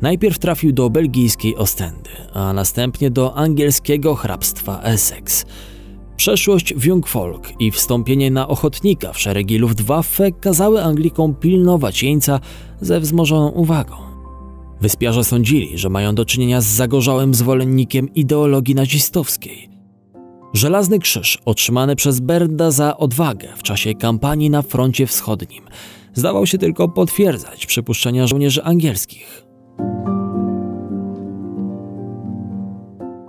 Najpierw 0.00 0.38
trafił 0.38 0.72
do 0.72 0.90
belgijskiej 0.90 1.56
Ostendy, 1.56 2.10
a 2.32 2.52
następnie 2.52 3.10
do 3.10 3.36
angielskiego 3.36 4.14
hrabstwa 4.14 4.82
Essex. 4.82 5.46
Przeszłość 6.22 6.74
w 6.74 6.84
Jungfolk 6.84 7.52
i 7.60 7.70
wstąpienie 7.70 8.30
na 8.30 8.48
ochotnika 8.48 9.12
w 9.12 9.18
szeregi 9.18 9.58
Luftwaffe 9.58 10.32
kazały 10.32 10.82
Anglikom 10.82 11.34
pilnować 11.34 12.02
jeńca 12.02 12.40
ze 12.80 13.00
wzmożoną 13.00 13.48
uwagą. 13.48 13.96
Wyspiarze 14.80 15.24
sądzili, 15.24 15.78
że 15.78 15.88
mają 15.88 16.14
do 16.14 16.24
czynienia 16.24 16.60
z 16.60 16.66
zagorzałym 16.66 17.34
zwolennikiem 17.34 18.14
ideologii 18.14 18.74
nazistowskiej. 18.74 19.68
Żelazny 20.52 20.98
krzyż 20.98 21.38
otrzymany 21.44 21.96
przez 21.96 22.20
Berda 22.20 22.70
za 22.70 22.96
odwagę 22.96 23.48
w 23.56 23.62
czasie 23.62 23.94
kampanii 23.94 24.50
na 24.50 24.62
froncie 24.62 25.06
wschodnim 25.06 25.64
zdawał 26.14 26.46
się 26.46 26.58
tylko 26.58 26.88
potwierdzać 26.88 27.66
przypuszczenia 27.66 28.26
żołnierzy 28.26 28.62
angielskich. 28.64 29.44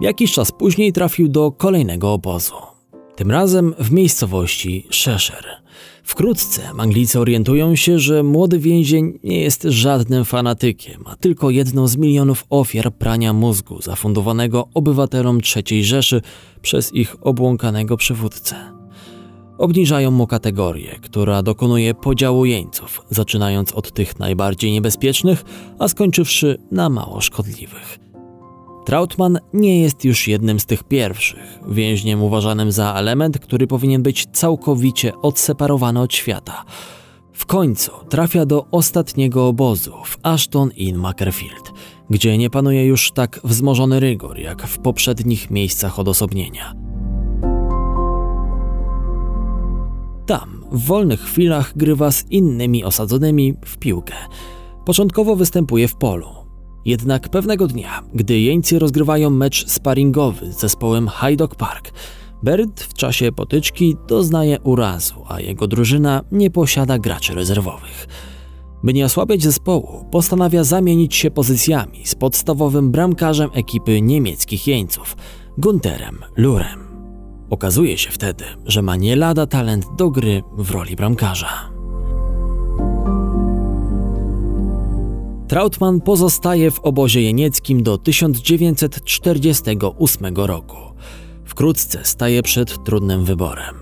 Jakiś 0.01 0.33
czas 0.33 0.51
później 0.51 0.93
trafił 0.93 1.27
do 1.29 1.51
kolejnego 1.51 2.13
obozu. 2.13 2.72
Tym 3.15 3.31
razem 3.31 3.73
w 3.79 3.91
miejscowości 3.91 4.87
Cheshire. 4.91 5.63
Wkrótce 6.03 6.61
Anglicy 6.77 7.19
orientują 7.19 7.75
się, 7.75 7.99
że 7.99 8.23
młody 8.23 8.59
więzień 8.59 9.19
nie 9.23 9.41
jest 9.41 9.63
żadnym 9.63 10.25
fanatykiem, 10.25 11.03
a 11.05 11.15
tylko 11.15 11.49
jedną 11.49 11.87
z 11.87 11.97
milionów 11.97 12.45
ofiar 12.49 12.93
prania 12.93 13.33
mózgu 13.33 13.81
zafundowanego 13.81 14.67
obywatelom 14.73 15.39
III 15.55 15.83
Rzeszy 15.85 16.21
przez 16.61 16.93
ich 16.93 17.15
obłąkanego 17.21 17.97
przywódcę. 17.97 18.55
Obniżają 19.57 20.11
mu 20.11 20.27
kategorię, 20.27 20.99
która 21.01 21.43
dokonuje 21.43 21.93
podziału 21.93 22.45
jeńców, 22.45 23.01
zaczynając 23.09 23.71
od 23.71 23.93
tych 23.93 24.19
najbardziej 24.19 24.71
niebezpiecznych, 24.71 25.43
a 25.79 25.87
skończywszy 25.87 26.57
na 26.71 26.89
mało 26.89 27.21
szkodliwych. 27.21 28.02
Trautmann 28.85 29.39
nie 29.53 29.81
jest 29.81 30.05
już 30.05 30.27
jednym 30.27 30.59
z 30.59 30.65
tych 30.65 30.83
pierwszych, 30.83 31.59
więźniem 31.69 32.23
uważanym 32.23 32.71
za 32.71 32.93
element, 32.93 33.39
który 33.39 33.67
powinien 33.67 34.03
być 34.03 34.25
całkowicie 34.33 35.13
odseparowany 35.21 36.01
od 36.01 36.13
świata. 36.13 36.65
W 37.33 37.45
końcu 37.45 37.91
trafia 38.09 38.45
do 38.45 38.65
ostatniego 38.71 39.47
obozu 39.47 39.93
w 40.05 40.17
Ashton 40.23 40.71
in 40.75 40.97
Makerfield, 40.97 41.71
gdzie 42.09 42.37
nie 42.37 42.49
panuje 42.49 42.85
już 42.85 43.11
tak 43.11 43.39
wzmożony 43.43 43.99
rygor 43.99 44.39
jak 44.39 44.67
w 44.67 44.79
poprzednich 44.79 45.51
miejscach 45.51 45.99
odosobnienia. 45.99 46.73
Tam 50.25 50.65
w 50.71 50.85
wolnych 50.85 51.21
chwilach 51.21 51.77
grywa 51.77 52.11
z 52.11 52.31
innymi 52.31 52.83
osadzonymi 52.83 53.53
w 53.65 53.77
piłkę. 53.77 54.15
Początkowo 54.85 55.35
występuje 55.35 55.87
w 55.87 55.95
polu, 55.95 56.42
jednak 56.85 57.29
pewnego 57.29 57.67
dnia, 57.67 58.03
gdy 58.13 58.39
jeńcy 58.39 58.79
rozgrywają 58.79 59.29
mecz 59.29 59.67
sparingowy 59.67 60.53
z 60.53 60.59
zespołem 60.59 61.07
Hyde 61.07 61.47
Park, 61.47 61.91
Bert 62.43 62.83
w 62.83 62.93
czasie 62.93 63.31
potyczki 63.31 63.95
doznaje 64.07 64.59
urazu, 64.59 65.15
a 65.27 65.39
jego 65.39 65.67
drużyna 65.67 66.21
nie 66.31 66.51
posiada 66.51 66.99
graczy 66.99 67.35
rezerwowych. 67.35 68.07
By 68.83 68.93
nie 68.93 69.05
osłabiać 69.05 69.43
zespołu, 69.43 70.05
postanawia 70.11 70.63
zamienić 70.63 71.15
się 71.15 71.31
pozycjami 71.31 72.05
z 72.05 72.15
podstawowym 72.15 72.91
bramkarzem 72.91 73.49
ekipy 73.53 74.01
niemieckich 74.01 74.67
jeńców, 74.67 75.15
Gunterem 75.57 76.19
Lurem. 76.37 76.79
Okazuje 77.49 77.97
się 77.97 78.11
wtedy, 78.11 78.43
że 78.65 78.81
ma 78.81 78.95
nie 78.95 79.15
lada 79.15 79.47
talent 79.47 79.85
do 79.97 80.09
gry 80.09 80.43
w 80.57 80.71
roli 80.71 80.95
bramkarza. 80.95 81.72
Trautmann 85.53 86.01
pozostaje 86.01 86.71
w 86.71 86.79
obozie 86.79 87.21
jenieckim 87.21 87.83
do 87.83 87.97
1948 87.97 90.35
roku. 90.35 90.77
Wkrótce 91.45 91.99
staje 92.03 92.43
przed 92.43 92.83
trudnym 92.83 93.25
wyborem. 93.25 93.75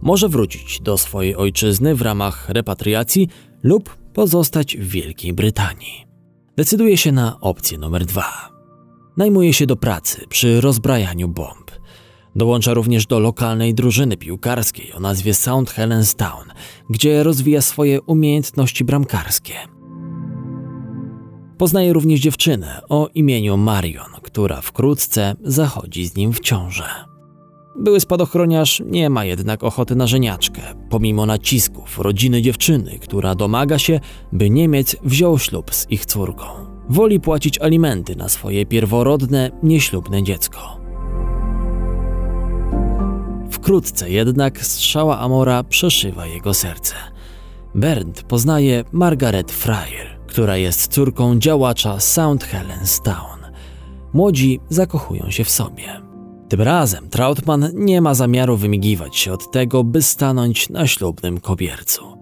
Może 0.00 0.28
wrócić 0.28 0.80
do 0.80 0.98
swojej 0.98 1.36
ojczyzny 1.36 1.94
w 1.94 2.02
ramach 2.02 2.48
repatriacji 2.48 3.28
lub 3.62 3.96
pozostać 4.14 4.76
w 4.76 4.88
Wielkiej 4.88 5.32
Brytanii. 5.32 6.06
Decyduje 6.56 6.96
się 6.96 7.12
na 7.12 7.40
opcję 7.40 7.78
numer 7.78 8.06
dwa. 8.06 8.50
Najmuje 9.16 9.52
się 9.52 9.66
do 9.66 9.76
pracy 9.76 10.26
przy 10.28 10.60
rozbrajaniu 10.60 11.28
bomb. 11.28 11.70
Dołącza 12.36 12.74
również 12.74 13.06
do 13.06 13.20
lokalnej 13.20 13.74
drużyny 13.74 14.16
piłkarskiej 14.16 14.92
o 14.92 15.00
nazwie 15.00 15.34
Sound 15.34 15.70
Helens 15.70 16.14
Town, 16.14 16.44
gdzie 16.90 17.22
rozwija 17.22 17.62
swoje 17.62 18.00
umiejętności 18.00 18.84
bramkarskie. 18.84 19.54
Poznaje 21.58 21.92
również 21.92 22.20
dziewczynę 22.20 22.80
o 22.88 23.08
imieniu 23.14 23.56
Marion, 23.56 24.10
która 24.22 24.60
wkrótce 24.60 25.34
zachodzi 25.44 26.06
z 26.06 26.16
nim 26.16 26.32
w 26.32 26.40
ciążę. 26.40 26.84
Były 27.76 28.00
spadochroniarz 28.00 28.82
nie 28.86 29.10
ma 29.10 29.24
jednak 29.24 29.64
ochoty 29.64 29.96
na 29.96 30.06
żeniaczkę, 30.06 30.62
pomimo 30.90 31.26
nacisków 31.26 31.98
rodziny 31.98 32.42
dziewczyny, 32.42 32.98
która 32.98 33.34
domaga 33.34 33.78
się, 33.78 34.00
by 34.32 34.50
Niemiec 34.50 34.96
wziął 35.04 35.38
ślub 35.38 35.74
z 35.74 35.90
ich 35.90 36.06
córką. 36.06 36.44
Woli 36.88 37.20
płacić 37.20 37.58
alimenty 37.58 38.16
na 38.16 38.28
swoje 38.28 38.66
pierworodne, 38.66 39.50
nieślubne 39.62 40.22
dziecko. 40.22 40.80
Wkrótce 43.50 44.10
jednak 44.10 44.64
strzała 44.64 45.18
Amora 45.18 45.64
przeszywa 45.64 46.26
jego 46.26 46.54
serce. 46.54 46.94
Bernd 47.74 48.22
poznaje 48.22 48.84
Margaret 48.92 49.52
Fryer, 49.52 50.18
która 50.32 50.56
jest 50.56 50.92
córką 50.92 51.38
działacza 51.38 52.00
South 52.00 52.44
Helens 52.44 53.00
Town. 53.00 53.40
Młodzi 54.12 54.60
zakochują 54.68 55.30
się 55.30 55.44
w 55.44 55.50
sobie. 55.50 56.02
Tym 56.48 56.62
razem 56.62 57.08
Trautmann 57.08 57.70
nie 57.74 58.00
ma 58.00 58.14
zamiaru 58.14 58.56
wymigiwać 58.56 59.16
się 59.16 59.32
od 59.32 59.50
tego, 59.50 59.84
by 59.84 60.02
stanąć 60.02 60.68
na 60.68 60.86
ślubnym 60.86 61.40
kobiercu. 61.40 62.18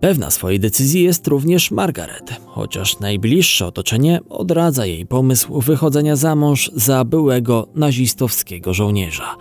Pewna 0.00 0.30
swojej 0.30 0.60
decyzji 0.60 1.02
jest 1.02 1.26
również 1.26 1.70
Margaret, 1.70 2.40
chociaż 2.46 2.98
najbliższe 3.00 3.66
otoczenie 3.66 4.20
odradza 4.28 4.86
jej 4.86 5.06
pomysł 5.06 5.60
wychodzenia 5.60 6.16
za 6.16 6.34
mąż 6.34 6.70
za 6.74 7.04
byłego 7.04 7.68
nazistowskiego 7.74 8.74
żołnierza. 8.74 9.36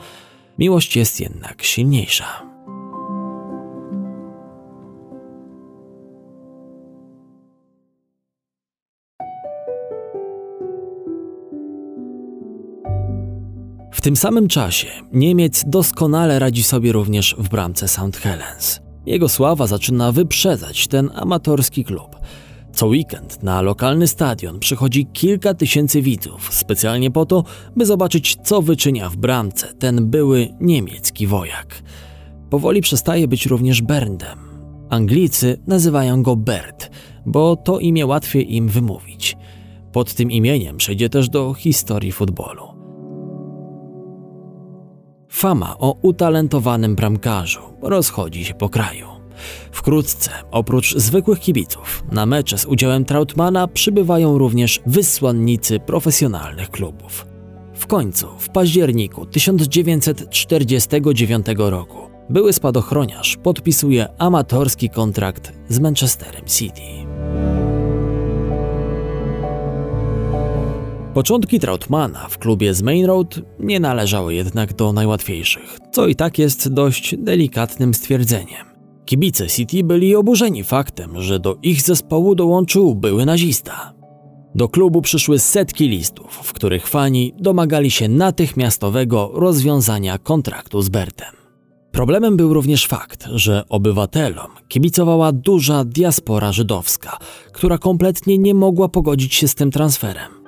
Miłość 0.60 0.96
jest 0.96 1.20
jednak 1.20 1.64
silniejsza. 1.64 2.49
W 14.00 14.02
tym 14.02 14.16
samym 14.16 14.48
czasie 14.48 14.88
Niemiec 15.14 15.64
doskonale 15.68 16.40
radzi 16.40 16.64
sobie 16.64 16.92
również 16.92 17.36
w 17.38 17.50
bramce 17.50 17.88
St. 17.88 18.18
Helens. 18.18 18.80
Jego 19.06 19.30
sława 19.30 19.68
zaczyna 19.68 20.12
wyprzedzać 20.12 20.88
ten 20.88 21.10
amatorski 21.16 21.84
klub. 21.84 22.16
Co 22.74 22.88
weekend 22.88 23.44
na 23.44 23.62
lokalny 23.62 24.08
stadion 24.08 24.60
przychodzi 24.60 25.06
kilka 25.06 25.54
tysięcy 25.54 26.02
widzów 26.02 26.54
specjalnie 26.54 27.12
po 27.12 27.26
to, 27.26 27.44
by 27.76 27.86
zobaczyć, 27.86 28.38
co 28.44 28.62
wyczynia 28.62 29.10
w 29.10 29.18
bramce 29.18 29.74
ten 29.74 30.10
były 30.10 30.48
niemiecki 30.62 31.28
wojak. 31.28 31.84
Powoli 32.50 32.82
przestaje 32.82 33.28
być 33.28 33.46
również 33.46 33.82
Berndem. 33.82 34.40
Anglicy 34.90 35.58
nazywają 35.68 36.24
go 36.24 36.36
Bert, 36.36 36.90
bo 37.26 37.56
to 37.56 37.80
imię 37.80 38.06
łatwiej 38.06 38.56
im 38.56 38.70
wymówić. 38.70 39.38
Pod 39.92 40.14
tym 40.14 40.32
imieniem 40.32 40.78
przejdzie 40.78 41.10
też 41.10 41.30
do 41.30 41.54
historii 41.54 42.12
futbolu. 42.12 42.69
Fama 45.30 45.78
o 45.78 45.96
utalentowanym 46.02 46.96
bramkarzu 46.96 47.60
rozchodzi 47.82 48.46
się 48.46 48.54
po 48.54 48.70
kraju. 48.70 49.08
Wkrótce, 49.72 50.32
oprócz 50.52 50.96
zwykłych 50.96 51.40
kibiców, 51.40 52.04
na 52.12 52.26
mecze 52.26 52.58
z 52.58 52.66
udziałem 52.66 53.06
Trautmana 53.06 53.68
przybywają 53.68 54.38
również 54.38 54.82
wysłannicy 54.86 55.80
profesjonalnych 55.80 56.70
klubów. 56.70 57.28
W 57.74 57.88
końcu, 57.88 58.28
w 58.40 58.50
październiku 58.50 59.26
1949 59.26 61.46
roku, 61.58 61.98
były 62.30 62.54
spadochroniarz 62.54 63.38
podpisuje 63.38 64.08
amatorski 64.18 64.90
kontrakt 64.90 65.54
z 65.70 65.80
Manchesterem 65.80 66.46
City. 66.46 67.09
Początki 71.20 71.60
Trautmana 71.60 72.28
w 72.30 72.38
klubie 72.38 72.74
z 72.74 72.82
Main 72.82 73.06
Road 73.06 73.42
nie 73.60 73.80
należały 73.80 74.34
jednak 74.34 74.74
do 74.74 74.94
najłatwiejszych, 74.94 75.80
co 75.92 76.08
i 76.08 76.16
tak 76.16 76.40
jest 76.40 76.74
dość 76.74 77.16
delikatnym 77.18 77.94
stwierdzeniem. 77.94 78.66
Kibice 79.06 79.48
City 79.48 79.84
byli 79.84 80.16
oburzeni 80.16 80.64
faktem, 80.64 81.22
że 81.22 81.40
do 81.40 81.58
ich 81.64 81.82
zespołu 81.82 82.36
dołączył 82.36 82.96
były 82.96 83.26
nazista. 83.26 83.94
Do 84.56 84.70
klubu 84.70 85.02
przyszły 85.02 85.40
setki 85.40 85.88
listów, 85.90 86.40
w 86.44 86.54
których 86.54 86.88
fani 86.88 87.34
domagali 87.40 87.92
się 87.92 88.08
natychmiastowego 88.08 89.32
rozwiązania 89.34 90.18
kontraktu 90.18 90.82
z 90.82 90.90
Bertem. 90.90 91.36
Problemem 91.92 92.38
był 92.38 92.54
również 92.54 92.88
fakt, 92.88 93.28
że 93.34 93.64
obywatelom 93.70 94.52
kibicowała 94.68 95.32
duża 95.32 95.86
diaspora 95.86 96.52
żydowska, 96.52 97.18
która 97.52 97.78
kompletnie 97.78 98.38
nie 98.38 98.54
mogła 98.54 98.90
pogodzić 98.90 99.36
się 99.36 99.48
z 99.48 99.56
tym 99.56 99.72
transferem. 99.72 100.39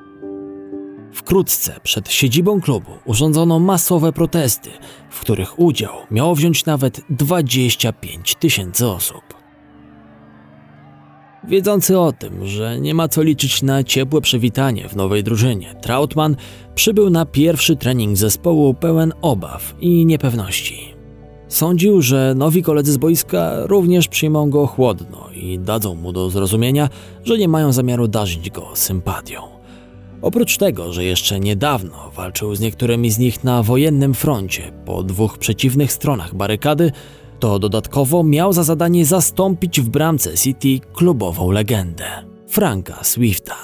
Wkrótce 1.13 1.79
przed 1.83 2.11
siedzibą 2.11 2.61
klubu 2.61 2.91
urządzono 3.05 3.59
masowe 3.59 4.13
protesty, 4.13 4.69
w 5.09 5.19
których 5.19 5.59
udział 5.59 5.93
miało 6.11 6.35
wziąć 6.35 6.65
nawet 6.65 7.01
25 7.09 8.35
tysięcy 8.35 8.87
osób. 8.87 9.21
Wiedzący 11.47 11.99
o 11.99 12.11
tym, 12.11 12.47
że 12.47 12.79
nie 12.79 12.93
ma 12.93 13.07
co 13.07 13.23
liczyć 13.23 13.61
na 13.61 13.83
ciepłe 13.83 14.21
przywitanie 14.21 14.89
w 14.89 14.95
nowej 14.95 15.23
drużynie, 15.23 15.75
Trautmann 15.81 16.35
przybył 16.75 17.09
na 17.09 17.25
pierwszy 17.25 17.75
trening 17.75 18.17
zespołu 18.17 18.73
pełen 18.73 19.13
obaw 19.21 19.75
i 19.79 20.05
niepewności. 20.05 20.93
Sądził, 21.47 22.01
że 22.01 22.33
nowi 22.35 22.63
koledzy 22.63 22.91
z 22.91 22.97
boiska 22.97 23.65
również 23.65 24.07
przyjmą 24.07 24.49
go 24.49 24.67
chłodno 24.67 25.29
i 25.33 25.59
dadzą 25.59 25.95
mu 25.95 26.11
do 26.11 26.29
zrozumienia, 26.29 26.89
że 27.23 27.37
nie 27.37 27.47
mają 27.47 27.71
zamiaru 27.71 28.07
darzyć 28.07 28.49
go 28.49 28.71
sympatią. 28.73 29.60
Oprócz 30.21 30.57
tego, 30.57 30.93
że 30.93 31.03
jeszcze 31.03 31.39
niedawno 31.39 32.11
walczył 32.15 32.55
z 32.55 32.59
niektórymi 32.59 33.11
z 33.11 33.19
nich 33.19 33.43
na 33.43 33.63
wojennym 33.63 34.13
froncie 34.13 34.71
po 34.85 35.03
dwóch 35.03 35.37
przeciwnych 35.37 35.91
stronach 35.91 36.35
barykady, 36.35 36.91
to 37.39 37.59
dodatkowo 37.59 38.23
miał 38.23 38.53
za 38.53 38.63
zadanie 38.63 39.05
zastąpić 39.05 39.81
w 39.81 39.89
bramce 39.89 40.37
City 40.37 40.79
klubową 40.93 41.51
legendę 41.51 42.05
Franka 42.47 43.03
Swifta. 43.03 43.55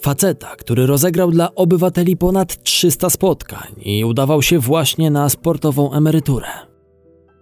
Faceta, 0.00 0.56
który 0.56 0.86
rozegrał 0.86 1.30
dla 1.30 1.54
obywateli 1.54 2.16
ponad 2.16 2.62
300 2.62 3.10
spotkań 3.10 3.74
i 3.82 4.04
udawał 4.04 4.42
się 4.42 4.58
właśnie 4.58 5.10
na 5.10 5.28
sportową 5.28 5.92
emeryturę. 5.92 6.48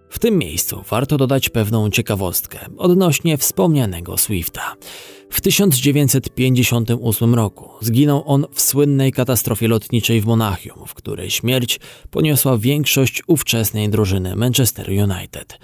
W 0.09 0.19
tym 0.19 0.37
miejscu 0.37 0.83
warto 0.89 1.17
dodać 1.17 1.49
pewną 1.49 1.89
ciekawostkę 1.89 2.59
odnośnie 2.77 3.37
wspomnianego 3.37 4.17
Swifta. 4.17 4.75
W 5.29 5.41
1958 5.41 7.35
roku 7.35 7.69
zginął 7.81 8.23
on 8.25 8.45
w 8.51 8.61
słynnej 8.61 9.11
katastrofie 9.11 9.67
lotniczej 9.67 10.21
w 10.21 10.25
Monachium, 10.25 10.87
w 10.87 10.93
której 10.93 11.29
śmierć 11.29 11.79
poniosła 12.11 12.57
większość 12.57 13.23
ówczesnej 13.27 13.89
drużyny 13.89 14.35
Manchester 14.35 14.89
United. 14.89 15.59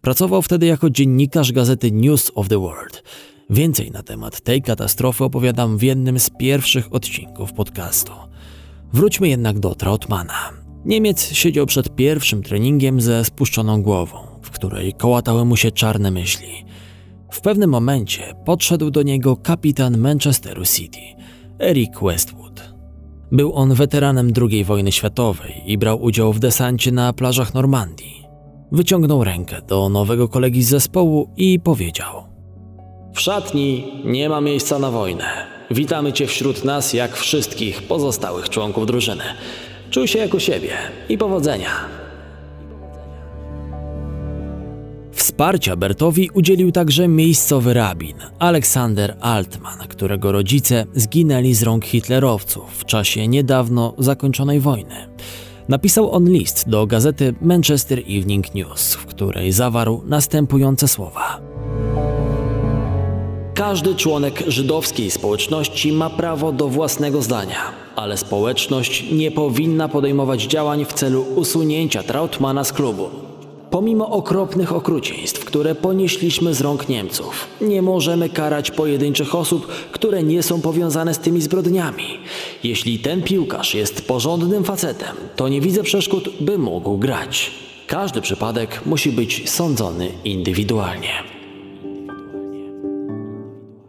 Pracował 0.00 0.42
wtedy 0.42 0.66
jako 0.66 0.90
dziennikarz 0.90 1.52
gazety 1.52 1.92
News 1.92 2.32
of 2.34 2.48
the 2.48 2.58
World. 2.58 3.02
Więcej 3.50 3.90
na 3.90 4.02
temat 4.02 4.40
tej 4.40 4.62
katastrofy 4.62 5.24
opowiadam 5.24 5.78
w 5.78 5.82
jednym 5.82 6.18
z 6.18 6.30
pierwszych 6.30 6.94
odcinków 6.94 7.52
podcastu. 7.52 8.12
Wróćmy 8.92 9.28
jednak 9.28 9.58
do 9.58 9.74
Trautmana. 9.74 10.50
Niemiec 10.84 11.32
siedział 11.32 11.66
przed 11.66 11.96
pierwszym 11.96 12.42
treningiem 12.42 13.00
ze 13.00 13.24
spuszczoną 13.24 13.82
głową, 13.82 14.18
w 14.42 14.50
której 14.50 14.92
kołatały 14.92 15.44
mu 15.44 15.56
się 15.56 15.70
czarne 15.70 16.10
myśli. 16.10 16.64
W 17.32 17.40
pewnym 17.40 17.70
momencie 17.70 18.34
podszedł 18.44 18.90
do 18.90 19.02
niego 19.02 19.36
kapitan 19.36 19.98
Manchesteru 19.98 20.64
City, 20.64 20.98
Eric 21.58 21.90
Westwood. 22.02 22.74
Był 23.32 23.54
on 23.54 23.74
weteranem 23.74 24.32
II 24.50 24.64
wojny 24.64 24.92
światowej 24.92 25.62
i 25.66 25.78
brał 25.78 26.02
udział 26.02 26.32
w 26.32 26.38
desancie 26.38 26.92
na 26.92 27.12
plażach 27.12 27.54
Normandii. 27.54 28.24
Wyciągnął 28.72 29.24
rękę 29.24 29.62
do 29.68 29.88
nowego 29.88 30.28
kolegi 30.28 30.62
z 30.62 30.68
zespołu 30.68 31.30
i 31.36 31.60
powiedział: 31.60 32.24
W 33.14 33.20
szatni 33.20 33.92
nie 34.04 34.28
ma 34.28 34.40
miejsca 34.40 34.78
na 34.78 34.90
wojnę. 34.90 35.46
Witamy 35.70 36.12
cię 36.12 36.26
wśród 36.26 36.64
nas 36.64 36.92
jak 36.92 37.16
wszystkich 37.16 37.82
pozostałych 37.82 38.48
członków 38.48 38.86
drużyny. 38.86 39.24
Czuj 39.90 40.08
się 40.08 40.18
jak 40.18 40.34
u 40.34 40.40
siebie 40.40 40.72
i 41.08 41.18
powodzenia. 41.18 42.01
Wsparcia 45.32 45.76
Bertowi 45.76 46.30
udzielił 46.34 46.72
także 46.72 47.08
miejscowy 47.08 47.74
rabin 47.74 48.16
Aleksander 48.38 49.16
Altman, 49.20 49.78
którego 49.88 50.32
rodzice 50.32 50.86
zginęli 50.94 51.54
z 51.54 51.62
rąk 51.62 51.84
hitlerowców 51.84 52.64
w 52.78 52.84
czasie 52.84 53.28
niedawno 53.28 53.94
zakończonej 53.98 54.60
wojny. 54.60 54.94
Napisał 55.68 56.12
on 56.12 56.30
list 56.30 56.68
do 56.68 56.86
gazety 56.86 57.34
Manchester 57.42 57.98
Evening 57.98 58.54
News, 58.54 58.94
w 58.94 59.06
której 59.06 59.52
zawarł 59.52 60.02
następujące 60.06 60.88
słowa. 60.88 61.40
Każdy 63.54 63.94
członek 63.94 64.42
żydowskiej 64.46 65.10
społeczności 65.10 65.92
ma 65.92 66.10
prawo 66.10 66.52
do 66.52 66.68
własnego 66.68 67.22
zdania, 67.22 67.72
ale 67.96 68.16
społeczność 68.16 69.12
nie 69.12 69.30
powinna 69.30 69.88
podejmować 69.88 70.42
działań 70.42 70.84
w 70.84 70.92
celu 70.92 71.24
usunięcia 71.36 72.02
Trautmana 72.02 72.64
z 72.64 72.72
klubu. 72.72 73.31
Pomimo 73.72 74.10
okropnych 74.10 74.72
okrucieństw, 74.72 75.44
które 75.44 75.74
ponieśliśmy 75.74 76.54
z 76.54 76.60
rąk 76.60 76.88
Niemców, 76.88 77.46
nie 77.60 77.82
możemy 77.82 78.28
karać 78.28 78.70
pojedynczych 78.70 79.34
osób, 79.34 79.66
które 79.92 80.22
nie 80.22 80.42
są 80.42 80.60
powiązane 80.60 81.14
z 81.14 81.18
tymi 81.18 81.42
zbrodniami. 81.42 82.04
Jeśli 82.64 82.98
ten 82.98 83.22
piłkarz 83.22 83.74
jest 83.74 84.06
porządnym 84.06 84.64
facetem, 84.64 85.16
to 85.36 85.48
nie 85.48 85.60
widzę 85.60 85.82
przeszkód, 85.82 86.28
by 86.40 86.58
mógł 86.58 86.98
grać. 86.98 87.50
Każdy 87.86 88.20
przypadek 88.20 88.80
musi 88.86 89.12
być 89.12 89.50
sądzony 89.50 90.08
indywidualnie. 90.24 91.12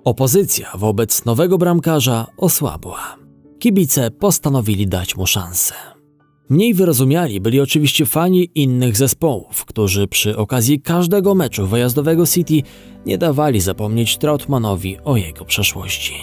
Opozycja 0.04 0.72
wobec 0.76 1.26
nowego 1.26 1.58
bramkarza 1.58 2.28
osłabła. 2.38 3.18
Kibice 3.60 4.12
postanowili 4.12 4.88
dać 4.88 5.16
mu 5.16 5.28
szansę. 5.28 5.93
Mniej 6.50 6.74
wyrozumiali 6.74 7.42
byli 7.42 7.60
oczywiście 7.60 8.06
fani 8.06 8.50
innych 8.56 8.98
zespołów, 8.98 9.66
którzy 9.66 10.08
przy 10.08 10.38
okazji 10.38 10.82
każdego 10.82 11.36
meczu 11.36 11.68
wyjazdowego 11.68 12.28
City 12.28 12.62
nie 13.06 13.18
dawali 13.18 13.62
zapomnieć 13.62 14.18
Trautmanowi 14.18 14.98
o 15.04 15.18
jego 15.18 15.46
przeszłości. 15.46 16.14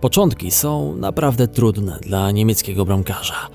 Początki 0.00 0.50
są 0.50 0.96
naprawdę 0.96 1.48
trudne 1.48 1.98
dla 2.02 2.30
niemieckiego 2.30 2.84
bramkarza. 2.84 3.48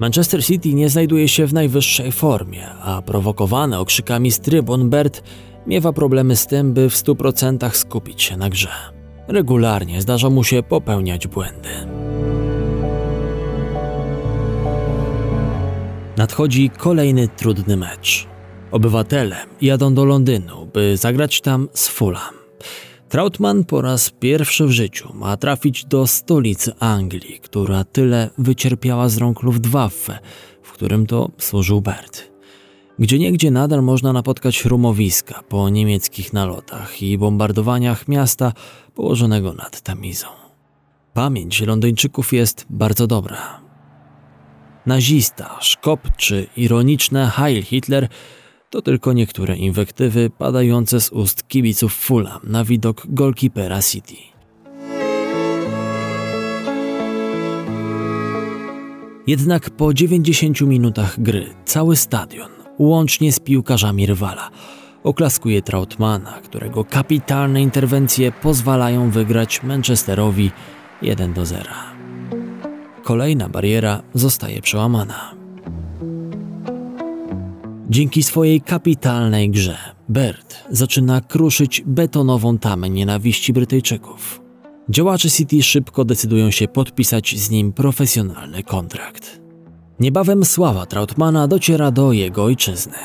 Manchester 0.00 0.44
City 0.44 0.74
nie 0.74 0.88
znajduje 0.88 1.28
się 1.28 1.46
w 1.46 1.54
najwyższej 1.54 2.12
formie, 2.12 2.68
a 2.68 3.02
prowokowany 3.02 3.78
okrzykami 3.78 4.30
z 4.30 4.40
trybun 4.40 4.90
Bert 4.90 5.22
miewa 5.66 5.92
problemy 5.92 6.36
z 6.36 6.46
tym, 6.46 6.74
by 6.74 6.90
w 6.90 6.94
100% 6.94 7.70
skupić 7.70 8.22
się 8.22 8.36
na 8.36 8.50
grze. 8.50 8.70
Regularnie 9.28 10.02
zdarza 10.02 10.30
mu 10.30 10.44
się 10.44 10.62
popełniać 10.62 11.26
błędy. 11.26 12.01
Nadchodzi 16.16 16.70
kolejny 16.70 17.28
trudny 17.28 17.76
mecz. 17.76 18.26
Obywatele 18.70 19.36
jadą 19.60 19.94
do 19.94 20.04
Londynu, 20.04 20.66
by 20.74 20.96
zagrać 20.96 21.40
tam 21.40 21.68
z 21.74 21.88
Fulham. 21.88 22.34
Trautmann 23.08 23.64
po 23.64 23.82
raz 23.82 24.10
pierwszy 24.10 24.66
w 24.66 24.70
życiu 24.70 25.12
ma 25.14 25.36
trafić 25.36 25.84
do 25.84 26.06
stolicy 26.06 26.72
Anglii, 26.78 27.40
która 27.40 27.84
tyle 27.84 28.30
wycierpiała 28.38 29.08
z 29.08 29.18
rąk 29.18 29.42
Luftwaffe, 29.42 30.18
w 30.62 30.72
którym 30.72 31.06
to 31.06 31.30
służył 31.38 31.80
Bert. 31.80 32.32
Gdzie 32.98 33.18
niegdzie 33.18 33.50
nadal 33.50 33.82
można 33.82 34.12
napotkać 34.12 34.64
rumowiska 34.64 35.42
po 35.48 35.68
niemieckich 35.68 36.32
nalotach 36.32 37.02
i 37.02 37.18
bombardowaniach 37.18 38.08
miasta 38.08 38.52
położonego 38.94 39.52
nad 39.52 39.80
Tamizą. 39.80 40.26
Pamięć 41.14 41.60
Londyńczyków 41.60 42.32
jest 42.32 42.66
bardzo 42.70 43.06
dobra. 43.06 43.61
Nazista, 44.86 45.58
szkop 45.60 46.16
czy 46.16 46.46
ironiczne 46.56 47.26
Heil 47.26 47.62
Hitler 47.62 48.08
to 48.70 48.82
tylko 48.82 49.12
niektóre 49.12 49.56
inwektywy 49.56 50.30
padające 50.30 51.00
z 51.00 51.12
ust 51.12 51.48
kibiców 51.48 51.94
Fulham 51.94 52.40
na 52.44 52.64
widok 52.64 53.02
golkipera 53.08 53.82
City. 53.82 54.16
Jednak 59.26 59.70
po 59.70 59.94
90 59.94 60.60
minutach 60.60 61.20
gry 61.20 61.54
cały 61.64 61.96
stadion, 61.96 62.50
łącznie 62.78 63.32
z 63.32 63.40
piłkarzami 63.40 64.06
rywala, 64.06 64.50
oklaskuje 65.02 65.62
Trautmana, 65.62 66.40
którego 66.44 66.84
kapitalne 66.84 67.62
interwencje 67.62 68.32
pozwalają 68.32 69.10
wygrać 69.10 69.62
Manchesterowi 69.62 70.50
1 71.02 71.32
do 71.32 71.46
0. 71.46 71.64
Kolejna 73.02 73.48
bariera 73.48 74.02
zostaje 74.14 74.62
przełamana. 74.62 75.34
Dzięki 77.90 78.22
swojej 78.22 78.60
kapitalnej 78.60 79.50
grze, 79.50 79.78
Bert 80.08 80.64
zaczyna 80.70 81.20
kruszyć 81.20 81.82
betonową 81.86 82.58
tamę 82.58 82.90
nienawiści 82.90 83.52
Brytyjczyków. 83.52 84.42
Działacze 84.90 85.30
City 85.30 85.62
szybko 85.62 86.04
decydują 86.04 86.50
się 86.50 86.68
podpisać 86.68 87.38
z 87.38 87.50
nim 87.50 87.72
profesjonalny 87.72 88.62
kontrakt. 88.62 89.40
Niebawem 90.00 90.44
sława 90.44 90.86
Trautmana 90.86 91.48
dociera 91.48 91.90
do 91.90 92.12
jego 92.12 92.44
ojczyzny. 92.44 92.96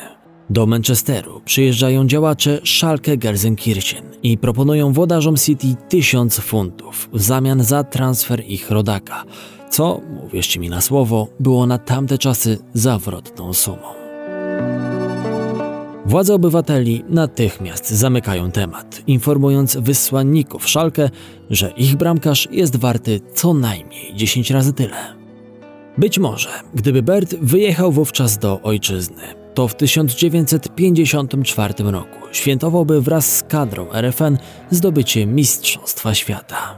Do 0.50 0.66
Manchesteru 0.66 1.42
przyjeżdżają 1.46 2.08
działacze 2.08 2.62
Schalke 2.66 3.18
Gelsenkirchen 3.18 4.04
i 4.24 4.38
proponują 4.38 4.94
włodarzom 4.94 5.38
City 5.38 5.68
tysiąc 5.90 6.40
funtów 6.40 7.10
w 7.14 7.22
zamian 7.22 7.64
za 7.64 7.84
transfer 7.84 8.44
ich 8.48 8.72
rodaka, 8.72 9.24
co, 9.70 10.02
uwierzcie 10.26 10.60
mi 10.60 10.70
na 10.70 10.82
słowo, 10.82 11.28
było 11.40 11.66
na 11.66 11.78
tamte 11.78 12.18
czasy 12.18 12.58
zawrotną 12.74 13.54
sumą. 13.54 13.98
Władze 16.06 16.34
obywateli 16.34 17.04
natychmiast 17.10 17.90
zamykają 17.90 18.52
temat, 18.52 19.02
informując 19.08 19.78
wysłanników 19.78 20.70
Szalkę, 20.70 21.10
że 21.50 21.72
ich 21.72 21.96
bramkarz 21.96 22.48
jest 22.52 22.76
warty 22.76 23.22
co 23.34 23.54
najmniej 23.54 24.16
10 24.16 24.52
razy 24.52 24.74
tyle. 24.74 25.18
Być 25.98 26.20
może, 26.20 26.50
gdyby 26.74 27.04
Bert 27.04 27.36
wyjechał 27.36 27.92
wówczas 27.92 28.38
do 28.38 28.62
ojczyzny, 28.62 29.24
to 29.54 29.68
w 29.68 29.76
1954 29.76 31.74
roku 31.78 32.20
świętowałby 32.32 33.02
wraz 33.02 33.38
z 33.38 33.44
kadrą 33.44 33.92
RFN 33.92 34.38
zdobycie 34.72 35.26
Mistrzostwa 35.26 36.14
Świata. 36.14 36.78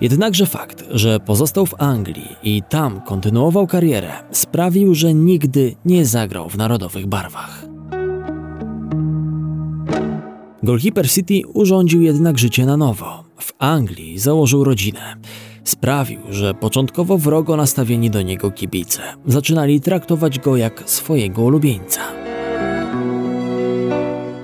Jednakże 0.00 0.46
fakt, 0.46 0.84
że 0.90 1.20
pozostał 1.20 1.66
w 1.66 1.74
Anglii 1.78 2.36
i 2.42 2.62
tam 2.68 3.00
kontynuował 3.00 3.66
karierę, 3.66 4.12
sprawił, 4.30 4.94
że 4.94 5.14
nigdy 5.14 5.74
nie 5.84 6.06
zagrał 6.06 6.48
w 6.48 6.56
narodowych 6.56 7.06
barwach. 7.06 7.66
Goalkeeper 10.62 11.10
City 11.10 11.42
urządził 11.54 12.02
jednak 12.02 12.38
życie 12.38 12.66
na 12.66 12.76
nowo. 12.76 13.24
W 13.38 13.52
Anglii 13.58 14.18
założył 14.18 14.64
rodzinę. 14.64 15.16
Sprawił, 15.64 16.20
że 16.30 16.54
początkowo 16.54 17.18
wrogo 17.18 17.56
nastawieni 17.56 18.10
do 18.10 18.22
niego 18.22 18.50
kibice 18.50 19.02
zaczynali 19.26 19.80
traktować 19.80 20.38
go 20.38 20.56
jak 20.56 20.82
swojego 20.86 21.42
ulubieńca. 21.42 22.29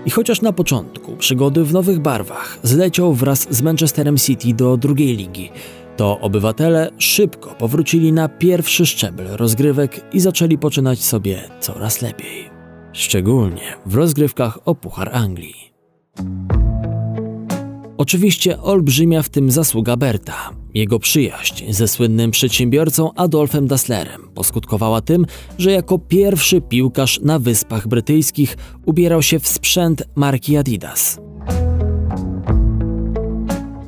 I 0.07 0.11
chociaż 0.11 0.43
na 0.43 0.53
początku 0.53 1.17
przygody 1.17 1.65
w 1.65 1.73
nowych 1.73 1.99
barwach 1.99 2.59
zleciał 2.63 3.15
wraz 3.15 3.47
z 3.51 3.63
Manchesterem 3.63 4.17
City 4.17 4.55
do 4.55 4.77
drugiej 4.77 5.17
ligi, 5.17 5.51
to 5.97 6.21
obywatele 6.21 6.91
szybko 6.99 7.55
powrócili 7.55 8.13
na 8.13 8.29
pierwszy 8.29 8.87
szczebel 8.87 9.27
rozgrywek 9.37 10.15
i 10.15 10.21
zaczęli 10.21 10.59
poczynać 10.59 11.05
sobie 11.05 11.43
coraz 11.61 12.03
lepiej. 12.03 12.51
Szczególnie 12.93 13.77
w 13.87 13.95
rozgrywkach 13.95 14.59
o 14.65 14.75
Puchar 14.75 15.11
Anglii. 15.13 15.73
Oczywiście 17.99 18.61
olbrzymia 18.61 19.23
w 19.23 19.29
tym 19.29 19.51
zasługa 19.51 19.97
Berta. 19.97 20.51
Jego 20.75 20.99
przyjaźń 20.99 21.73
ze 21.73 21.89
słynnym 21.89 22.31
przedsiębiorcą 22.31 23.15
Adolfem 23.15 23.67
Dasslerem 23.67 24.29
poskutkowała 24.35 25.01
tym, 25.01 25.27
że 25.59 25.73
jako 25.73 25.99
pierwszy 25.99 26.61
piłkarz 26.61 27.21
na 27.21 27.39
Wyspach 27.39 27.89
Brytyjskich 27.89 28.57
ubierał 28.87 29.23
się 29.23 29.39
w 29.39 29.49
sprzęt 29.49 30.03
marki 30.15 30.57
Adidas. 30.57 31.21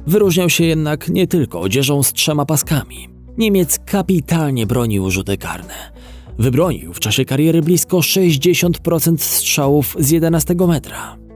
Wyróżniał 0.07 0.51
się 0.51 0.65
jednak 0.65 1.09
nie 1.09 1.27
tylko 1.27 1.61
odzieżą 1.61 2.03
z 2.03 2.13
trzema 2.13 2.47
paskami. 2.47 3.09
Niemiec 3.39 3.79
kapitalnie 3.87 4.67
bronił 4.67 5.11
rzuty 5.11 5.37
karne. 5.37 5.93
Wybronił 6.39 6.93
w 6.93 7.01
czasie 7.01 7.25
kariery 7.25 7.63
blisko 7.63 7.99
60% 7.99 9.19
strzałów 9.19 9.97
z 9.99 10.11
11 10.11 10.55
metra. 10.55 11.28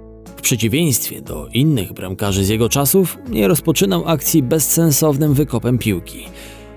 Przeciwieństwie 0.43 1.21
do 1.21 1.49
innych 1.53 1.93
bramkarzy 1.93 2.45
z 2.45 2.49
jego 2.49 2.69
czasów, 2.69 3.19
nie 3.29 3.49
rozpoczynał 3.49 4.09
akcji 4.09 4.43
bezsensownym 4.43 5.35
wykopem 5.35 5.79
piłki. 5.79 6.25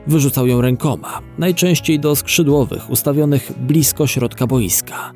Wyrzucał 0.07 0.47
ją 0.47 0.61
rękoma, 0.61 1.21
najczęściej 1.37 1.99
do 1.99 2.15
skrzydłowych 2.15 2.89
ustawionych 2.89 3.51
blisko 3.57 4.07
środka 4.07 4.47
boiska. 4.47 5.13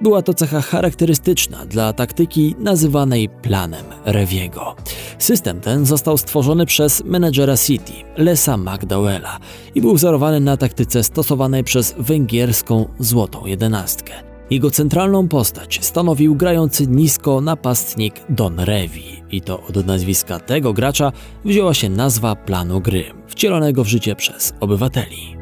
Była 0.00 0.22
to 0.22 0.34
cecha 0.34 0.60
charakterystyczna 0.60 1.66
dla 1.66 1.92
taktyki 1.92 2.54
nazywanej 2.58 3.28
planem 3.28 3.84
Reviego. 4.04 4.76
System 5.18 5.60
ten 5.60 5.86
został 5.86 6.18
stworzony 6.18 6.66
przez 6.66 7.04
menedżera 7.04 7.56
City, 7.56 7.92
Lesa 8.16 8.56
McDowella 8.56 9.38
i 9.74 9.80
był 9.80 9.94
wzorowany 9.94 10.40
na 10.40 10.56
taktyce 10.56 11.04
stosowanej 11.04 11.64
przez 11.64 11.94
węgierską 11.98 12.88
Złotą 12.98 13.46
Jedenastkę. 13.46 14.33
Jego 14.50 14.70
centralną 14.70 15.28
postać 15.28 15.78
stanowił 15.82 16.34
grający 16.34 16.86
nisko 16.86 17.40
napastnik 17.40 18.14
Don 18.28 18.60
Revi 18.60 19.22
i 19.30 19.40
to 19.40 19.62
od 19.62 19.86
nazwiska 19.86 20.40
tego 20.40 20.72
gracza 20.72 21.12
wzięła 21.44 21.74
się 21.74 21.88
nazwa 21.88 22.36
planu 22.36 22.80
gry, 22.80 23.04
wcielonego 23.26 23.84
w 23.84 23.88
życie 23.88 24.16
przez 24.16 24.54
obywateli. 24.60 25.36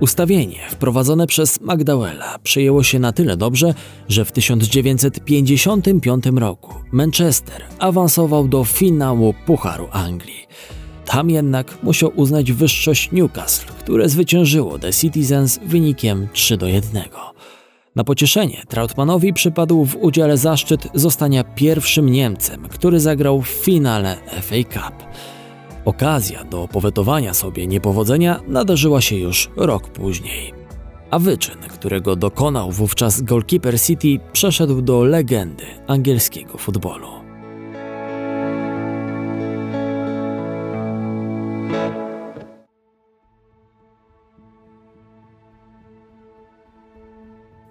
Ustawienie 0.00 0.58
wprowadzone 0.70 1.26
przez 1.26 1.60
McDowella 1.60 2.38
przyjęło 2.42 2.82
się 2.82 2.98
na 2.98 3.12
tyle 3.12 3.36
dobrze, 3.36 3.74
że 4.08 4.24
w 4.24 4.32
1955 4.32 6.24
roku 6.26 6.74
Manchester 6.92 7.62
awansował 7.78 8.48
do 8.48 8.64
finału 8.64 9.34
Pucharu 9.46 9.88
Anglii. 9.92 10.46
Tam 11.06 11.30
jednak 11.30 11.78
musiał 11.82 12.12
uznać 12.16 12.52
wyższość 12.52 13.12
Newcastle, 13.12 13.72
które 13.78 14.08
zwyciężyło 14.08 14.78
The 14.78 14.92
Citizens 14.92 15.60
wynikiem 15.66 16.28
3 16.32 16.56
do 16.56 16.66
1. 16.66 17.02
Na 17.96 18.04
pocieszenie 18.04 18.62
Trautmanowi 18.68 19.32
przypadł 19.32 19.84
w 19.84 19.96
udziale 19.96 20.36
zaszczyt 20.36 20.88
zostania 20.94 21.44
pierwszym 21.44 22.10
Niemcem, 22.10 22.68
który 22.68 23.00
zagrał 23.00 23.42
w 23.42 23.48
finale 23.48 24.16
FA 24.42 24.56
Cup. 24.72 25.06
Okazja 25.84 26.44
do 26.44 26.68
powetowania 26.68 27.34
sobie 27.34 27.66
niepowodzenia 27.66 28.40
nadarzyła 28.48 29.00
się 29.00 29.16
już 29.16 29.50
rok 29.56 29.88
później. 29.88 30.52
A 31.10 31.18
wyczyn, 31.18 31.58
którego 31.58 32.16
dokonał 32.16 32.72
wówczas 32.72 33.22
goalkeeper 33.22 33.80
City, 33.80 34.18
przeszedł 34.32 34.82
do 34.82 35.04
legendy 35.04 35.64
angielskiego 35.86 36.58
futbolu. 36.58 37.15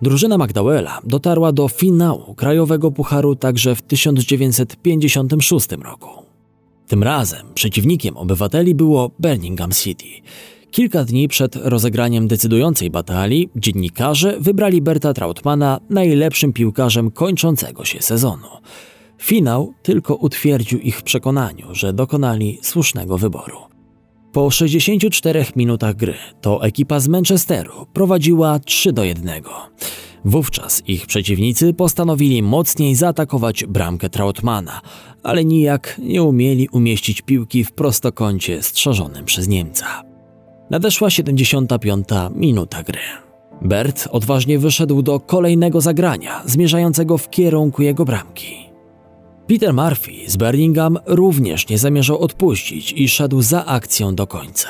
Drużyna 0.01 0.37
McDowella 0.37 0.99
dotarła 1.03 1.51
do 1.51 1.67
finału 1.67 2.35
Krajowego 2.35 2.91
Pucharu 2.91 3.35
także 3.35 3.75
w 3.75 3.81
1956 3.81 5.67
roku. 5.71 6.09
Tym 6.87 7.03
razem 7.03 7.47
przeciwnikiem 7.53 8.17
obywateli 8.17 8.75
było 8.75 9.11
Birmingham 9.19 9.71
City. 9.71 10.05
Kilka 10.71 11.03
dni 11.03 11.27
przed 11.27 11.55
rozegraniem 11.55 12.27
decydującej 12.27 12.89
batalii 12.89 13.49
dziennikarze 13.55 14.37
wybrali 14.39 14.81
Berta 14.81 15.13
Trautmana 15.13 15.79
najlepszym 15.89 16.53
piłkarzem 16.53 17.11
kończącego 17.11 17.85
się 17.85 18.01
sezonu. 18.01 18.47
Finał 19.17 19.73
tylko 19.83 20.15
utwierdził 20.15 20.79
ich 20.79 20.97
w 20.97 21.03
przekonaniu, 21.03 21.67
że 21.71 21.93
dokonali 21.93 22.59
słusznego 22.61 23.17
wyboru. 23.17 23.74
Po 24.35 24.51
64 24.51 25.45
minutach 25.55 25.95
gry 25.95 26.13
to 26.41 26.63
ekipa 26.63 26.99
z 26.99 27.07
Manchesteru 27.07 27.85
prowadziła 27.93 28.59
3 28.59 28.93
do 28.93 29.03
1. 29.03 29.29
Wówczas 30.25 30.83
ich 30.87 31.05
przeciwnicy 31.05 31.73
postanowili 31.73 32.43
mocniej 32.43 32.95
zaatakować 32.95 33.65
bramkę 33.65 34.09
Trautmana, 34.09 34.81
ale 35.23 35.45
nijak 35.45 36.01
nie 36.03 36.23
umieli 36.23 36.69
umieścić 36.69 37.21
piłki 37.21 37.63
w 37.63 37.71
prostokącie 37.71 38.63
strzeżonym 38.63 39.25
przez 39.25 39.47
Niemca. 39.47 40.03
Nadeszła 40.69 41.09
75 41.09 42.07
minuta 42.35 42.83
gry. 42.83 42.99
Bert 43.61 44.07
odważnie 44.11 44.59
wyszedł 44.59 45.01
do 45.01 45.19
kolejnego 45.19 45.81
zagrania, 45.81 46.43
zmierzającego 46.45 47.17
w 47.17 47.29
kierunku 47.29 47.81
jego 47.81 48.05
bramki. 48.05 48.64
Peter 49.47 49.73
Murphy 49.73 50.11
z 50.27 50.37
Birmingham 50.37 50.99
również 51.05 51.69
nie 51.69 51.77
zamierzał 51.77 52.19
odpuścić 52.19 52.93
i 52.93 53.09
szedł 53.09 53.41
za 53.41 53.65
akcją 53.65 54.15
do 54.15 54.27
końca. 54.27 54.69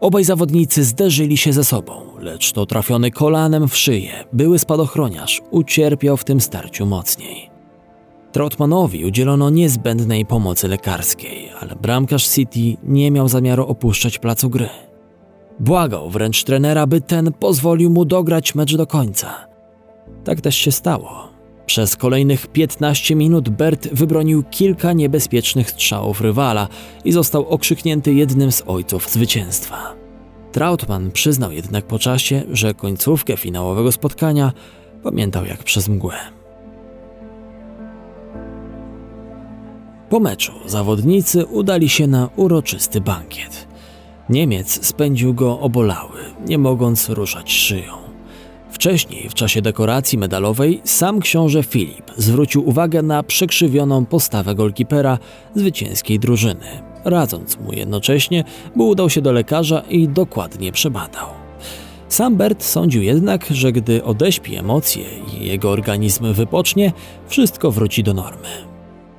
Obaj 0.00 0.24
zawodnicy 0.24 0.84
zderzyli 0.84 1.36
się 1.36 1.52
ze 1.52 1.64
sobą, 1.64 1.92
lecz 2.18 2.52
to 2.52 2.66
trafiony 2.66 3.10
kolanem 3.10 3.68
w 3.68 3.76
szyję 3.76 4.24
były 4.32 4.58
spadochroniarz 4.58 5.42
ucierpiał 5.50 6.16
w 6.16 6.24
tym 6.24 6.40
starciu 6.40 6.86
mocniej. 6.86 7.50
Trautmanowi 8.32 9.04
udzielono 9.04 9.50
niezbędnej 9.50 10.26
pomocy 10.26 10.68
lekarskiej, 10.68 11.50
ale 11.60 11.76
bramkarz 11.76 12.28
City 12.28 12.76
nie 12.82 13.10
miał 13.10 13.28
zamiaru 13.28 13.66
opuszczać 13.66 14.18
placu 14.18 14.50
gry. 14.50 14.68
Błagał 15.60 16.10
wręcz 16.10 16.44
trenera, 16.44 16.86
by 16.86 17.00
ten 17.00 17.32
pozwolił 17.32 17.90
mu 17.90 18.04
dograć 18.04 18.54
mecz 18.54 18.76
do 18.76 18.86
końca. 18.86 19.46
Tak 20.24 20.40
też 20.40 20.56
się 20.56 20.72
stało. 20.72 21.29
Przez 21.70 21.96
kolejnych 21.96 22.46
15 22.46 23.14
minut 23.14 23.48
Bert 23.48 23.88
wybronił 23.92 24.42
kilka 24.42 24.92
niebezpiecznych 24.92 25.70
strzałów 25.70 26.20
rywala 26.20 26.68
i 27.04 27.12
został 27.12 27.48
okrzyknięty 27.48 28.14
jednym 28.14 28.52
z 28.52 28.62
ojców 28.66 29.10
zwycięstwa. 29.10 29.94
Trautmann 30.52 31.10
przyznał 31.10 31.52
jednak 31.52 31.86
po 31.86 31.98
czasie, 31.98 32.42
że 32.52 32.74
końcówkę 32.74 33.36
finałowego 33.36 33.92
spotkania 33.92 34.52
pamiętał 35.02 35.44
jak 35.44 35.64
przez 35.64 35.88
mgłę. 35.88 36.16
Po 40.08 40.20
meczu 40.20 40.52
zawodnicy 40.66 41.46
udali 41.46 41.88
się 41.88 42.06
na 42.06 42.28
uroczysty 42.36 43.00
bankiet. 43.00 43.68
Niemiec 44.28 44.86
spędził 44.86 45.34
go 45.34 45.60
obolały, 45.60 46.18
nie 46.46 46.58
mogąc 46.58 47.08
ruszać 47.08 47.52
szyją. 47.52 48.09
Wcześniej, 48.80 49.28
w 49.28 49.34
czasie 49.34 49.62
dekoracji 49.62 50.18
medalowej, 50.18 50.80
sam 50.84 51.20
książę 51.20 51.62
Filip 51.62 52.10
zwrócił 52.16 52.68
uwagę 52.68 53.02
na 53.02 53.22
przekrzywioną 53.22 54.06
postawę 54.06 54.54
golkipera 54.54 55.18
zwycięskiej 55.54 56.18
drużyny, 56.18 56.82
radząc 57.04 57.58
mu 57.58 57.72
jednocześnie, 57.72 58.44
by 58.76 58.82
udał 58.82 59.10
się 59.10 59.22
do 59.22 59.32
lekarza 59.32 59.80
i 59.80 60.08
dokładnie 60.08 60.72
przebadał. 60.72 61.26
Sam 62.08 62.36
Bert 62.36 62.64
sądził 62.64 63.02
jednak, 63.02 63.46
że 63.50 63.72
gdy 63.72 64.04
odeśpi 64.04 64.56
emocje 64.56 65.04
i 65.34 65.46
jego 65.46 65.70
organizm 65.70 66.32
wypocznie, 66.32 66.92
wszystko 67.28 67.70
wróci 67.70 68.02
do 68.02 68.14
normy. 68.14 68.48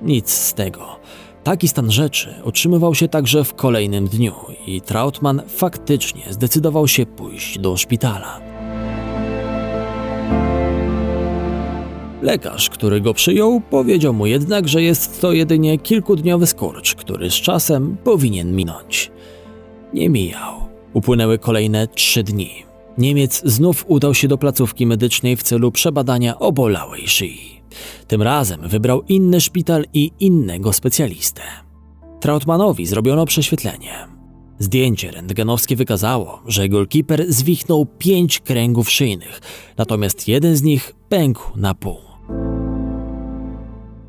Nic 0.02 0.30
z 0.30 0.54
tego. 0.54 1.00
Taki 1.43 1.67
stan 1.67 1.91
rzeczy 1.91 2.34
utrzymywał 2.43 2.95
się 2.95 3.08
także 3.08 3.43
w 3.43 3.54
kolejnym 3.54 4.08
dniu 4.08 4.34
i 4.67 4.82
Trautmann 4.82 5.41
faktycznie 5.47 6.24
zdecydował 6.30 6.88
się 6.88 7.06
pójść 7.06 7.60
do 7.60 7.78
szpitala. 7.78 8.51
Lekarz, 12.22 12.70
który 12.70 13.02
go 13.02 13.14
przyjął, 13.14 13.62
powiedział 13.70 14.14
mu 14.14 14.26
jednak, 14.26 14.68
że 14.68 14.82
jest 14.82 15.22
to 15.22 15.34
jedynie 15.34 15.78
kilkudniowy 15.78 16.48
skurcz, 16.48 16.96
który 16.96 17.32
z 17.32 17.34
czasem 17.34 17.98
powinien 18.04 18.56
minąć. 18.56 19.12
Nie 19.94 20.10
mijał. 20.10 20.54
Upłynęły 20.94 21.40
kolejne 21.40 21.88
trzy 21.88 22.24
dni. 22.24 22.66
Niemiec 22.98 23.42
znów 23.46 23.86
udał 23.88 24.14
się 24.14 24.28
do 24.28 24.38
placówki 24.38 24.86
medycznej 24.86 25.38
w 25.38 25.44
celu 25.44 25.72
przebadania 25.72 26.40
obolałej 26.40 27.08
szyi. 27.08 27.62
Tym 28.08 28.22
razem 28.22 28.68
wybrał 28.68 29.02
inny 29.02 29.42
szpital 29.42 29.86
i 29.94 30.12
innego 30.20 30.74
specjalistę. 30.74 31.42
Trautmanowi 32.20 32.86
zrobiono 32.86 33.26
prześwietlenie. 33.26 34.08
Zdjęcie 34.60 35.12
rentgenowskie 35.12 35.76
wykazało, 35.76 36.42
że 36.48 36.70
golkiper 36.70 37.26
zwichnął 37.34 37.86
pięć 37.86 38.40
kręgów 38.40 38.92
szyjnych, 38.92 39.42
natomiast 39.78 40.28
jeden 40.28 40.56
z 40.56 40.64
nich 40.64 40.96
pękł 41.10 41.60
na 41.60 41.74
pół. 41.74 42.11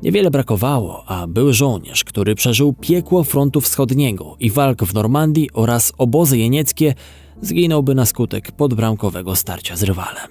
Niewiele 0.03 0.31
brakowało, 0.31 1.03
a 1.07 1.27
był 1.27 1.53
żołnierz, 1.53 2.03
który 2.03 2.35
przeżył 2.35 2.73
piekło 2.73 3.23
frontu 3.23 3.61
wschodniego 3.61 4.35
i 4.39 4.51
walk 4.51 4.83
w 4.83 4.93
Normandii 4.93 5.49
oraz 5.53 5.93
obozy 5.97 6.37
jenieckie, 6.37 6.93
zginąłby 7.41 7.95
na 7.95 8.05
skutek 8.05 8.51
podbramkowego 8.51 9.35
starcia 9.35 9.75
z 9.75 9.83
rywalem. 9.83 10.27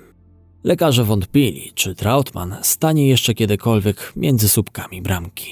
Lekarze 0.65 1.05
wątpili, 1.05 1.73
czy 1.75 1.95
Trautmann 1.95 2.57
stanie 2.63 3.09
jeszcze 3.09 3.35
kiedykolwiek 3.35 4.13
między 4.17 4.49
słupkami 4.49 5.03
bramki. 5.03 5.51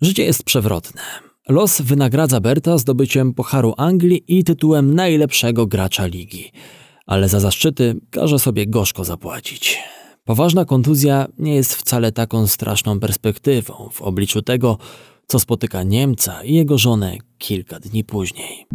Życie 0.00 0.24
jest 0.24 0.42
przewrotne. 0.42 1.02
Los 1.48 1.80
wynagradza 1.80 2.40
Berta 2.40 2.78
zdobyciem 2.78 3.34
Pucharu 3.34 3.74
Anglii 3.76 4.24
i 4.28 4.44
tytułem 4.44 4.94
najlepszego 4.94 5.66
gracza 5.66 6.06
ligi, 6.06 6.52
ale 7.06 7.28
za 7.28 7.40
zaszczyty 7.40 8.00
każe 8.10 8.38
sobie 8.38 8.66
gorzko 8.66 9.04
zapłacić. 9.04 9.78
Poważna 10.24 10.64
kontuzja 10.64 11.26
nie 11.38 11.54
jest 11.54 11.74
wcale 11.74 12.12
taką 12.12 12.46
straszną 12.46 13.00
perspektywą 13.00 13.88
w 13.92 14.02
obliczu 14.02 14.42
tego, 14.42 14.78
co 15.26 15.38
spotyka 15.38 15.82
Niemca 15.82 16.44
i 16.44 16.54
jego 16.54 16.78
żonę 16.78 17.16
kilka 17.38 17.80
dni 17.80 18.04
później. 18.04 18.66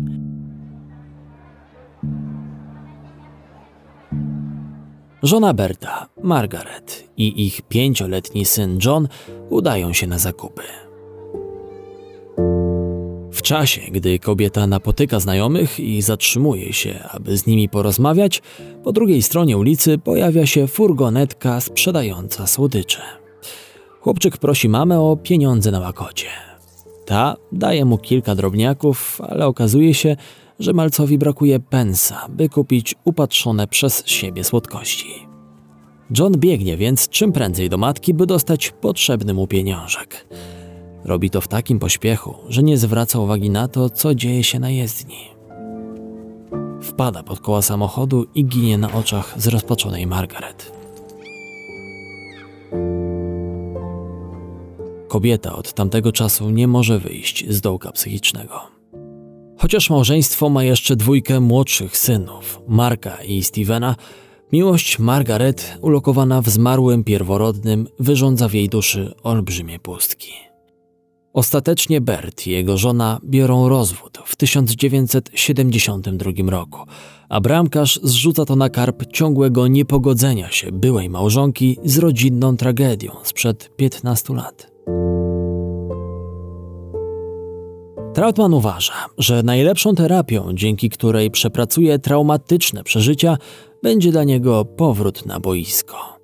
Żona 5.24 5.54
Berta, 5.54 6.08
Margaret 6.24 7.10
i 7.18 7.46
ich 7.46 7.62
pięcioletni 7.62 8.46
syn 8.46 8.80
John 8.86 9.08
udają 9.50 9.94
się 9.94 10.08
na 10.08 10.18
zakupy. 10.18 10.85
Czasie, 13.46 13.82
gdy 13.92 14.20
kobieta 14.20 14.68
napotyka 14.68 15.20
znajomych 15.20 15.80
i 15.80 16.02
zatrzymuje 16.02 16.74
się, 16.74 17.00
aby 17.10 17.38
z 17.38 17.48
nimi 17.48 17.70
porozmawiać, 17.70 18.42
po 18.84 18.92
drugiej 18.92 19.22
stronie 19.22 19.58
ulicy 19.58 19.98
pojawia 19.98 20.46
się 20.46 20.68
furgonetka 20.68 21.62
sprzedająca 21.62 22.48
słodycze. 22.48 23.02
Chłopczyk 24.02 24.38
prosi 24.38 24.70
mamę 24.70 25.00
o 25.00 25.18
pieniądze 25.18 25.72
na 25.72 25.80
łakocie. 25.80 26.28
Ta 27.06 27.36
daje 27.52 27.86
mu 27.86 27.98
kilka 27.98 28.36
drobniaków, 28.36 29.22
ale 29.28 29.48
okazuje 29.48 29.94
się, 29.94 30.16
że 30.60 30.74
malcowi 30.74 31.18
brakuje 31.18 31.60
pensa, 31.60 32.28
by 32.30 32.50
kupić 32.50 32.96
upatrzone 33.04 33.68
przez 33.68 34.04
siebie 34.06 34.44
słodkości. 34.44 35.28
John 36.20 36.34
biegnie 36.38 36.78
więc 36.78 37.10
czym 37.10 37.32
prędzej 37.32 37.70
do 37.70 37.78
matki, 37.78 38.14
by 38.14 38.26
dostać 38.26 38.74
potrzebny 38.82 39.34
mu 39.34 39.48
pieniążek. 39.48 40.28
Robi 41.06 41.30
to 41.30 41.42
w 41.42 41.48
takim 41.48 41.80
pośpiechu, 41.80 42.36
że 42.50 42.64
nie 42.64 42.78
zwraca 42.78 43.20
uwagi 43.20 43.50
na 43.50 43.68
to, 43.68 43.90
co 43.90 44.16
dzieje 44.16 44.44
się 44.44 44.60
na 44.60 44.70
jezdni. 44.70 45.30
Wpada 46.82 47.24
pod 47.24 47.40
koła 47.40 47.62
samochodu 47.62 48.26
i 48.36 48.46
ginie 48.46 48.78
na 48.78 48.94
oczach 48.94 49.34
zrozpaczonej 49.38 50.08
Margaret. 50.08 50.72
Kobieta 55.08 55.56
od 55.56 55.74
tamtego 55.74 56.12
czasu 56.12 56.50
nie 56.50 56.68
może 56.68 57.00
wyjść 57.00 57.46
z 57.50 57.62
dołka 57.62 57.92
psychicznego. 57.92 58.62
Chociaż 59.58 59.90
małżeństwo 59.90 60.50
ma 60.50 60.64
jeszcze 60.64 60.96
dwójkę 60.96 61.40
młodszych 61.40 61.98
synów, 61.98 62.62
Marka 62.68 63.24
i 63.24 63.44
Stevena, 63.44 63.96
miłość 64.52 65.00
Margaret, 65.00 65.78
ulokowana 65.82 66.42
w 66.42 66.50
zmarłym 66.50 67.04
pierworodnym, 67.04 67.88
wyrządza 68.00 68.48
w 68.48 68.54
jej 68.54 68.70
duszy 68.70 69.14
olbrzymie 69.24 69.80
pustki. 69.80 70.55
Ostatecznie 71.36 72.02
Bert 72.02 72.48
i 72.48 72.52
jego 72.52 72.78
żona 72.78 73.20
biorą 73.24 73.70
rozwód 73.70 74.18
w 74.26 74.36
1972 74.36 76.32
roku, 76.48 76.80
a 77.30 77.42
bramkarz 77.42 78.00
zrzuca 78.04 78.46
to 78.46 78.56
na 78.56 78.70
karp 78.70 79.06
ciągłego 79.12 79.68
niepogodzenia 79.68 80.52
się 80.52 80.72
byłej 80.72 81.10
małżonki 81.10 81.78
z 81.84 81.98
rodzinną 81.98 82.58
tragedią 82.58 83.12
sprzed 83.24 83.76
15 83.76 84.34
lat. 84.34 84.72
Trautmann 88.14 88.54
uważa, 88.54 88.94
że 89.18 89.44
najlepszą 89.44 89.96
terapią, 89.96 90.54
dzięki 90.54 90.90
której 90.90 91.32
przepracuje 91.32 92.00
traumatyczne 92.00 92.84
przeżycia, 92.84 93.38
będzie 93.84 94.12
dla 94.12 94.24
niego 94.24 94.66
powrót 94.66 95.26
na 95.26 95.40
boisko. 95.40 96.15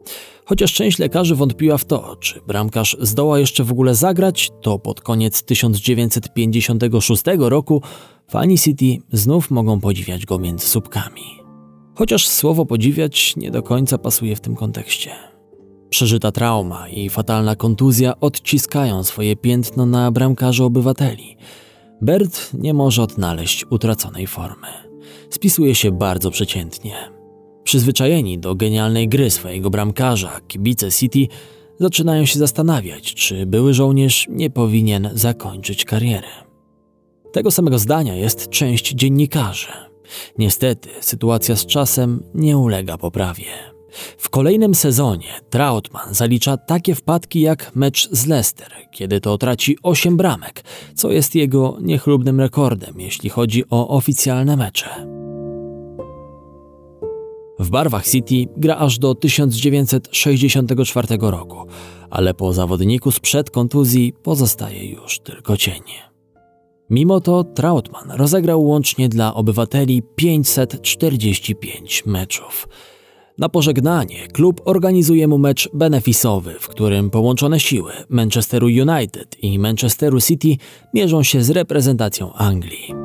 Chociaż 0.51 0.73
część 0.73 0.99
lekarzy 0.99 1.35
wątpiła 1.35 1.77
w 1.77 1.85
to, 1.85 2.15
czy 2.15 2.41
bramkarz 2.47 2.97
zdoła 2.99 3.39
jeszcze 3.39 3.63
w 3.63 3.71
ogóle 3.71 3.95
zagrać, 3.95 4.49
to 4.61 4.79
pod 4.79 5.01
koniec 5.01 5.43
1956 5.43 7.23
roku 7.37 7.81
fani 8.27 8.57
City 8.57 8.97
znów 9.11 9.51
mogą 9.51 9.79
podziwiać 9.79 10.25
go 10.25 10.39
między 10.39 10.67
słupkami. 10.67 11.21
Chociaż 11.95 12.27
słowo 12.27 12.65
podziwiać 12.65 13.35
nie 13.35 13.51
do 13.51 13.63
końca 13.63 13.97
pasuje 13.97 14.35
w 14.35 14.39
tym 14.39 14.55
kontekście. 14.55 15.11
Przeżyta 15.89 16.31
trauma 16.31 16.89
i 16.89 17.09
fatalna 17.09 17.55
kontuzja 17.55 18.19
odciskają 18.19 19.03
swoje 19.03 19.35
piętno 19.35 19.85
na 19.85 20.11
bramkarzu 20.11 20.65
obywateli. 20.65 21.37
Bert 22.01 22.53
nie 22.53 22.73
może 22.73 23.03
odnaleźć 23.03 23.65
utraconej 23.69 24.27
formy. 24.27 24.67
Spisuje 25.29 25.75
się 25.75 25.91
bardzo 25.91 26.31
przeciętnie. 26.31 27.20
Przyzwyczajeni 27.63 28.39
do 28.39 28.55
genialnej 28.55 29.07
gry 29.07 29.29
swojego 29.29 29.69
bramkarza, 29.69 30.39
kibice 30.47 30.91
City 30.91 31.27
zaczynają 31.79 32.25
się 32.25 32.39
zastanawiać, 32.39 33.13
czy 33.13 33.45
były 33.45 33.73
żołnierz 33.73 34.27
nie 34.29 34.49
powinien 34.49 35.09
zakończyć 35.13 35.85
kariery. 35.85 36.27
Tego 37.33 37.51
samego 37.51 37.79
zdania 37.79 38.15
jest 38.15 38.49
część 38.49 38.93
dziennikarzy. 38.93 39.67
Niestety, 40.37 40.89
sytuacja 41.01 41.55
z 41.55 41.65
czasem 41.65 42.23
nie 42.35 42.57
ulega 42.57 42.97
poprawie. 42.97 43.45
W 44.17 44.29
kolejnym 44.29 44.75
sezonie 44.75 45.27
Trautmann 45.49 46.13
zalicza 46.13 46.57
takie 46.57 46.95
wpadki 46.95 47.41
jak 47.41 47.75
mecz 47.75 48.09
z 48.11 48.27
Leicester, 48.27 48.71
kiedy 48.91 49.21
to 49.21 49.37
traci 49.37 49.77
8 49.83 50.17
bramek, 50.17 50.63
co 50.95 51.11
jest 51.11 51.35
jego 51.35 51.77
niechlubnym 51.81 52.39
rekordem, 52.39 52.99
jeśli 52.99 53.29
chodzi 53.29 53.63
o 53.69 53.87
oficjalne 53.87 54.57
mecze. 54.57 55.10
W 57.61 57.69
barwach 57.69 58.07
City 58.07 58.45
gra 58.57 58.77
aż 58.77 58.99
do 58.99 59.15
1964 59.15 61.07
roku, 61.21 61.57
ale 62.09 62.33
po 62.33 62.53
zawodniku 62.53 63.11
sprzed 63.11 63.49
kontuzji 63.49 64.13
pozostaje 64.23 64.91
już 64.91 65.19
tylko 65.19 65.57
cień. 65.57 65.81
Mimo 66.89 67.21
to 67.21 67.43
Trautmann 67.43 68.11
rozegrał 68.11 68.65
łącznie 68.65 69.09
dla 69.09 69.33
obywateli 69.33 70.03
545 70.15 72.05
meczów. 72.05 72.67
Na 73.37 73.49
pożegnanie 73.49 74.27
klub 74.27 74.61
organizuje 74.65 75.27
mu 75.27 75.37
mecz 75.37 75.69
benefisowy, 75.73 76.55
w 76.59 76.67
którym 76.67 77.09
połączone 77.09 77.59
siły 77.59 77.91
Manchesteru 78.09 78.67
United 78.67 79.43
i 79.43 79.59
Manchesteru 79.59 80.21
City 80.21 80.55
mierzą 80.93 81.23
się 81.23 81.43
z 81.43 81.49
reprezentacją 81.49 82.33
Anglii. 82.33 83.00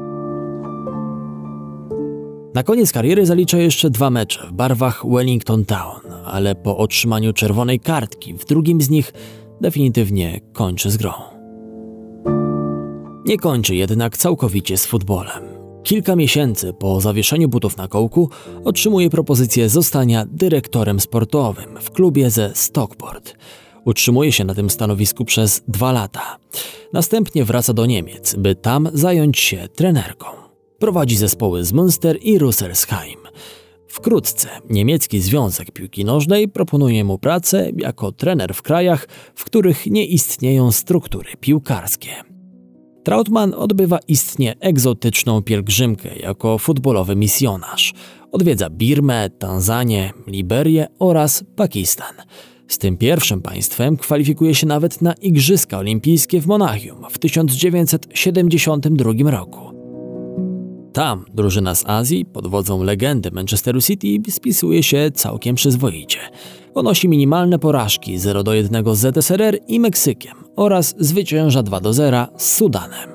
Na 2.57 2.63
koniec 2.63 2.93
kariery 2.93 3.27
zalicza 3.27 3.59
jeszcze 3.59 3.91
dwa 3.91 4.11
mecze 4.11 4.47
w 4.47 4.53
barwach 4.53 5.07
Wellington 5.07 5.65
Town, 5.65 6.01
ale 6.25 6.55
po 6.55 6.77
otrzymaniu 6.77 7.33
czerwonej 7.33 7.81
kartki 7.81 8.35
w 8.35 8.45
drugim 8.45 8.83
z 8.83 8.91
nich 8.91 9.13
definitywnie 9.61 10.41
kończy 10.53 10.91
z 10.91 10.97
grą. 10.97 11.13
Nie 13.25 13.39
kończy 13.39 13.75
jednak 13.75 14.17
całkowicie 14.17 14.79
z 14.79 14.87
futbolem. 14.87 15.43
Kilka 15.83 16.17
miesięcy 16.17 16.73
po 16.73 17.01
zawieszeniu 17.01 17.49
butów 17.49 17.77
na 17.77 17.89
kołku 17.89 18.31
otrzymuje 18.65 19.11
propozycję 19.11 19.69
zostania 19.69 20.27
dyrektorem 20.31 21.01
sportowym 21.01 21.79
w 21.81 21.91
klubie 21.91 22.31
ze 22.31 22.51
Stockport. 22.55 23.37
Utrzymuje 23.85 24.33
się 24.33 24.45
na 24.45 24.55
tym 24.55 24.71
stanowisku 24.71 25.25
przez 25.25 25.63
dwa 25.69 25.93
lata. 25.93 26.37
Następnie 26.93 27.45
wraca 27.45 27.73
do 27.73 27.87
Niemiec, 27.87 28.35
by 28.35 28.55
tam 28.55 28.89
zająć 28.93 29.39
się 29.39 29.69
trenerką. 29.77 30.46
Prowadzi 30.79 31.17
zespoły 31.17 31.65
z 31.65 31.73
Münster 31.73 32.17
i 32.23 32.39
Russelsheim. 32.39 33.19
Wkrótce 33.89 34.49
niemiecki 34.71 35.21
Związek 35.21 35.71
Piłki 35.71 36.05
Nożnej 36.05 36.49
proponuje 36.49 37.05
mu 37.05 37.19
pracę 37.19 37.71
jako 37.77 38.13
trener 38.13 38.55
w 38.55 38.63
krajach, 38.63 39.09
w 39.35 39.45
których 39.45 39.87
nie 39.87 40.07
istnieją 40.07 40.73
struktury 40.73 41.31
piłkarskie. 41.41 42.11
Trautmann 43.05 43.55
odbywa 43.55 43.99
istnie 44.09 44.55
egzotyczną 44.61 45.43
pielgrzymkę 45.43 46.17
jako 46.17 46.59
futbolowy 46.59 47.17
misjonarz. 47.17 47.95
Odwiedza 48.33 48.71
Birmę, 48.71 49.31
Tanzanię, 49.31 50.13
Liberię 50.27 50.87
oraz 50.99 51.45
Pakistan. 51.57 52.15
Z 52.69 52.79
tym 52.79 52.97
pierwszym 52.97 53.43
państwem 53.43 53.97
kwalifikuje 53.97 54.55
się 54.55 54.67
nawet 54.67 55.03
na 55.03 55.13
Igrzyska 55.13 55.79
Olimpijskie 55.79 56.41
w 56.41 56.47
Monachium 56.47 57.05
w 57.11 57.19
1972 57.19 59.31
roku. 59.31 59.76
Tam 60.97 61.25
drużyna 61.35 61.75
z 61.75 61.87
Azji 61.87 62.25
pod 62.25 62.47
wodzą 62.47 62.83
legendy 62.83 63.31
Manchesteru 63.31 63.81
City 63.81 64.31
spisuje 64.31 64.83
się 64.83 65.11
całkiem 65.15 65.57
przyzwoicie. 65.57 66.19
Ponosi 66.75 67.09
minimalne 67.09 67.59
porażki 67.59 68.19
0 68.19 68.43
do 68.43 68.55
1 68.55 68.95
z 68.95 68.99
ZSRR 68.99 69.59
i 69.69 69.81
Meksykiem 69.81 70.35
oraz 70.57 70.95
zwycięża 70.99 71.63
2 71.63 71.81
do 71.81 71.93
0 71.93 72.27
z 72.37 72.57
Sudanem. 72.57 73.11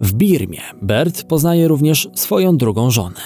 W 0.00 0.12
Birmie 0.12 0.60
Bert 0.82 1.24
poznaje 1.24 1.68
również 1.68 2.08
swoją 2.14 2.56
drugą 2.56 2.90
żonę. 2.90 3.20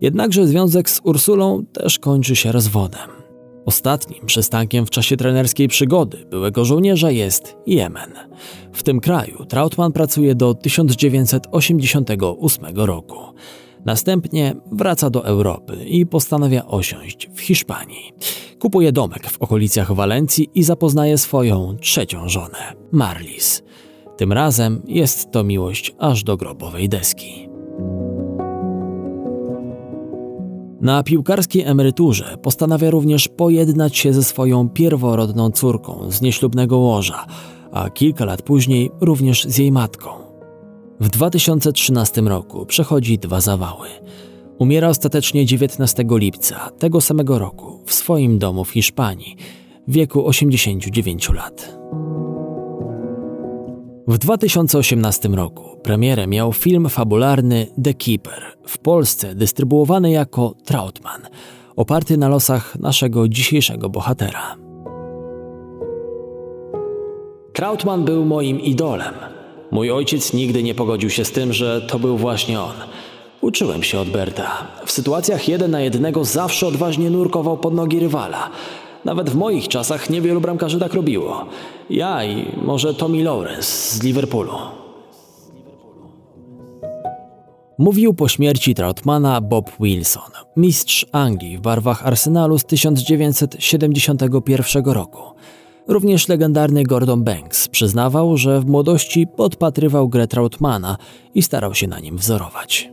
Jednakże 0.00 0.46
związek 0.46 0.90
z 0.90 1.00
Ursulą 1.04 1.64
też 1.72 1.98
kończy 1.98 2.36
się 2.36 2.52
rozwodem. 2.52 3.21
Ostatnim 3.66 4.26
przystankiem 4.26 4.86
w 4.86 4.90
czasie 4.90 5.16
trenerskiej 5.16 5.68
przygody 5.68 6.24
byłego 6.30 6.64
żołnierza 6.64 7.10
jest 7.10 7.56
Jemen. 7.66 8.12
W 8.72 8.82
tym 8.82 9.00
kraju 9.00 9.44
Trautmann 9.44 9.92
pracuje 9.92 10.34
do 10.34 10.54
1988 10.54 12.76
roku. 12.76 13.16
Następnie 13.84 14.54
wraca 14.72 15.10
do 15.10 15.24
Europy 15.24 15.84
i 15.86 16.06
postanawia 16.06 16.66
osiąść 16.66 17.30
w 17.34 17.40
Hiszpanii. 17.40 18.12
Kupuje 18.58 18.92
domek 18.92 19.30
w 19.30 19.42
okolicach 19.42 19.92
Walencji 19.92 20.50
i 20.54 20.62
zapoznaje 20.62 21.18
swoją 21.18 21.76
trzecią 21.80 22.28
żonę, 22.28 22.72
Marlis. 22.92 23.62
Tym 24.16 24.32
razem 24.32 24.82
jest 24.88 25.30
to 25.30 25.44
miłość 25.44 25.94
aż 25.98 26.24
do 26.24 26.36
grobowej 26.36 26.88
deski. 26.88 27.48
Na 30.82 31.02
piłkarskiej 31.02 31.62
emeryturze 31.62 32.36
postanawia 32.42 32.90
również 32.90 33.28
pojednać 33.28 33.96
się 33.96 34.12
ze 34.12 34.22
swoją 34.22 34.68
pierworodną 34.68 35.50
córką 35.50 36.10
z 36.10 36.22
nieślubnego 36.22 36.78
łoża, 36.78 37.26
a 37.72 37.90
kilka 37.90 38.24
lat 38.24 38.42
później 38.42 38.90
również 39.00 39.44
z 39.44 39.58
jej 39.58 39.72
matką. 39.72 40.10
W 41.00 41.08
2013 41.08 42.20
roku 42.20 42.66
przechodzi 42.66 43.18
dwa 43.18 43.40
zawały. 43.40 43.88
Umiera 44.58 44.88
ostatecznie 44.88 45.46
19 45.46 46.04
lipca 46.10 46.70
tego 46.78 47.00
samego 47.00 47.38
roku 47.38 47.80
w 47.86 47.92
swoim 47.94 48.38
domu 48.38 48.64
w 48.64 48.70
Hiszpanii 48.70 49.36
w 49.88 49.92
wieku 49.92 50.26
89 50.26 51.30
lat. 51.30 51.78
W 54.08 54.18
2018 54.18 55.28
roku 55.28 55.76
premierę 55.82 56.26
miał 56.26 56.52
film 56.52 56.88
fabularny 56.88 57.66
The 57.84 57.94
Keeper, 57.94 58.42
w 58.66 58.78
Polsce 58.78 59.34
dystrybuowany 59.34 60.10
jako 60.10 60.54
Trautmann, 60.64 61.22
oparty 61.76 62.16
na 62.16 62.28
losach 62.28 62.78
naszego 62.78 63.28
dzisiejszego 63.28 63.88
bohatera. 63.88 64.56
Trautmann 67.52 68.04
był 68.04 68.24
moim 68.24 68.60
idolem. 68.60 69.14
Mój 69.70 69.90
ojciec 69.90 70.32
nigdy 70.32 70.62
nie 70.62 70.74
pogodził 70.74 71.10
się 71.10 71.24
z 71.24 71.32
tym, 71.32 71.52
że 71.52 71.80
to 71.80 71.98
był 71.98 72.16
właśnie 72.16 72.60
on. 72.60 72.74
Uczyłem 73.40 73.82
się 73.82 74.00
od 74.00 74.08
Berta. 74.08 74.66
W 74.86 74.92
sytuacjach 74.92 75.48
jeden 75.48 75.70
na 75.70 75.80
jednego 75.80 76.24
zawsze 76.24 76.66
odważnie 76.66 77.10
nurkował 77.10 77.56
pod 77.56 77.74
nogi 77.74 78.00
rywala. 78.00 78.50
Nawet 79.04 79.30
w 79.30 79.34
moich 79.34 79.68
czasach 79.68 80.10
niewielu 80.10 80.40
bramkarzy 80.40 80.80
tak 80.80 80.94
robiło. 80.94 81.46
Ja 81.92 82.24
i 82.24 82.46
może 82.62 82.94
Tommy 82.94 83.24
Lawrence 83.24 83.96
z 83.96 84.02
Liverpoolu. 84.02 84.52
Mówił 87.78 88.14
po 88.14 88.28
śmierci 88.28 88.74
Trautmana 88.74 89.40
Bob 89.40 89.70
Wilson, 89.80 90.30
mistrz 90.56 91.06
Anglii 91.12 91.58
w 91.58 91.60
barwach 91.60 92.06
Arsenalu 92.06 92.58
z 92.58 92.64
1971 92.64 94.84
roku. 94.84 95.22
Również 95.88 96.28
legendarny 96.28 96.84
Gordon 96.84 97.24
Banks 97.24 97.68
przyznawał, 97.68 98.36
że 98.36 98.60
w 98.60 98.66
młodości 98.66 99.26
podpatrywał 99.36 100.08
grę 100.08 100.28
Trautmana 100.28 100.96
i 101.34 101.42
starał 101.42 101.74
się 101.74 101.86
na 101.86 102.00
nim 102.00 102.16
wzorować. 102.16 102.92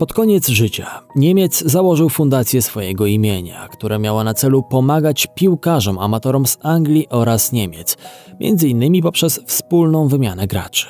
Pod 0.00 0.12
koniec 0.12 0.48
życia 0.48 1.00
Niemiec 1.16 1.62
założył 1.66 2.08
fundację 2.08 2.62
swojego 2.62 3.06
imienia, 3.06 3.68
która 3.68 3.98
miała 3.98 4.24
na 4.24 4.34
celu 4.34 4.62
pomagać 4.62 5.28
piłkarzom 5.34 5.98
amatorom 5.98 6.46
z 6.46 6.58
Anglii 6.62 7.08
oraz 7.08 7.52
Niemiec, 7.52 7.96
między 8.40 8.68
innymi 8.68 9.02
poprzez 9.02 9.40
wspólną 9.46 10.08
wymianę 10.08 10.46
graczy. 10.46 10.86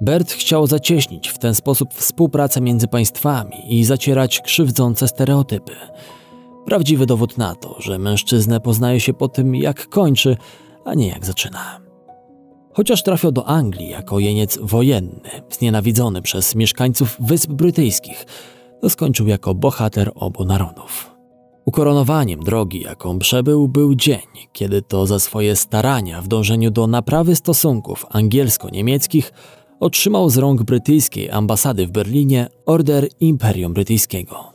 Bert 0.00 0.32
chciał 0.32 0.66
zacieśnić 0.66 1.28
w 1.28 1.38
ten 1.38 1.54
sposób 1.54 1.94
współpracę 1.94 2.60
między 2.60 2.88
państwami 2.88 3.78
i 3.78 3.84
zacierać 3.84 4.40
krzywdzące 4.40 5.08
stereotypy. 5.08 5.72
Prawdziwy 6.64 7.06
dowód 7.06 7.38
na 7.38 7.54
to, 7.54 7.76
że 7.80 7.98
mężczyznę 7.98 8.60
poznaje 8.60 9.00
się 9.00 9.14
po 9.14 9.28
tym, 9.28 9.54
jak 9.54 9.88
kończy, 9.88 10.36
a 10.84 10.94
nie 10.94 11.08
jak 11.08 11.26
zaczyna. 11.26 11.87
Chociaż 12.78 13.02
trafiał 13.02 13.32
do 13.32 13.46
Anglii 13.46 13.88
jako 13.88 14.18
jeniec 14.18 14.58
wojenny, 14.62 15.30
znienawidzony 15.50 16.22
przez 16.22 16.54
mieszkańców 16.54 17.16
Wysp 17.20 17.50
Brytyjskich, 17.50 18.26
to 18.80 18.90
skończył 18.90 19.26
jako 19.26 19.54
bohater 19.54 20.12
obu 20.14 20.44
narodów. 20.44 21.10
Ukoronowaniem 21.64 22.40
drogi, 22.40 22.80
jaką 22.80 23.18
przebył, 23.18 23.68
był 23.68 23.94
dzień, 23.94 24.26
kiedy 24.52 24.82
to 24.82 25.06
za 25.06 25.18
swoje 25.18 25.56
starania 25.56 26.22
w 26.22 26.28
dążeniu 26.28 26.70
do 26.70 26.86
naprawy 26.86 27.36
stosunków 27.36 28.06
angielsko-niemieckich 28.10 29.32
otrzymał 29.80 30.30
z 30.30 30.36
rąk 30.36 30.62
brytyjskiej 30.62 31.30
ambasady 31.30 31.86
w 31.86 31.90
Berlinie 31.90 32.48
order 32.66 33.08
Imperium 33.20 33.74
Brytyjskiego. 33.74 34.52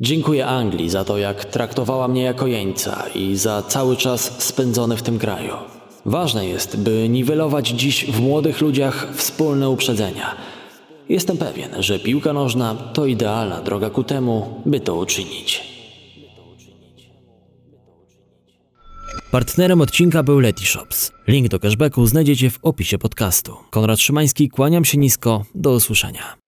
Dziękuję 0.00 0.46
Anglii 0.46 0.90
za 0.90 1.04
to, 1.04 1.18
jak 1.18 1.44
traktowała 1.44 2.08
mnie 2.08 2.22
jako 2.22 2.46
jeńca 2.46 3.04
i 3.14 3.36
za 3.36 3.62
cały 3.62 3.96
czas 3.96 4.42
spędzony 4.42 4.96
w 4.96 5.02
tym 5.02 5.18
kraju. 5.18 5.73
Ważne 6.06 6.46
jest, 6.46 6.76
by 6.76 7.08
niwelować 7.08 7.68
dziś 7.68 8.04
w 8.04 8.20
młodych 8.20 8.60
ludziach 8.60 9.08
wspólne 9.14 9.70
uprzedzenia. 9.70 10.36
Jestem 11.08 11.36
pewien, 11.36 11.82
że 11.82 11.98
piłka 11.98 12.32
nożna 12.32 12.74
to 12.74 13.06
idealna 13.06 13.62
droga 13.62 13.90
ku 13.90 14.04
temu, 14.04 14.62
by 14.66 14.80
to 14.80 14.94
uczynić. 14.94 15.74
Partnerem 19.30 19.80
odcinka 19.80 20.22
był 20.22 20.40
Letyshops. 20.40 21.12
Link 21.28 21.48
do 21.48 21.58
cashbacku 21.60 22.06
znajdziecie 22.06 22.50
w 22.50 22.58
opisie 22.62 22.98
podcastu. 22.98 23.56
Konrad 23.70 24.00
Szymański, 24.00 24.48
kłaniam 24.48 24.84
się 24.84 24.98
nisko, 24.98 25.44
do 25.54 25.72
usłyszenia. 25.72 26.43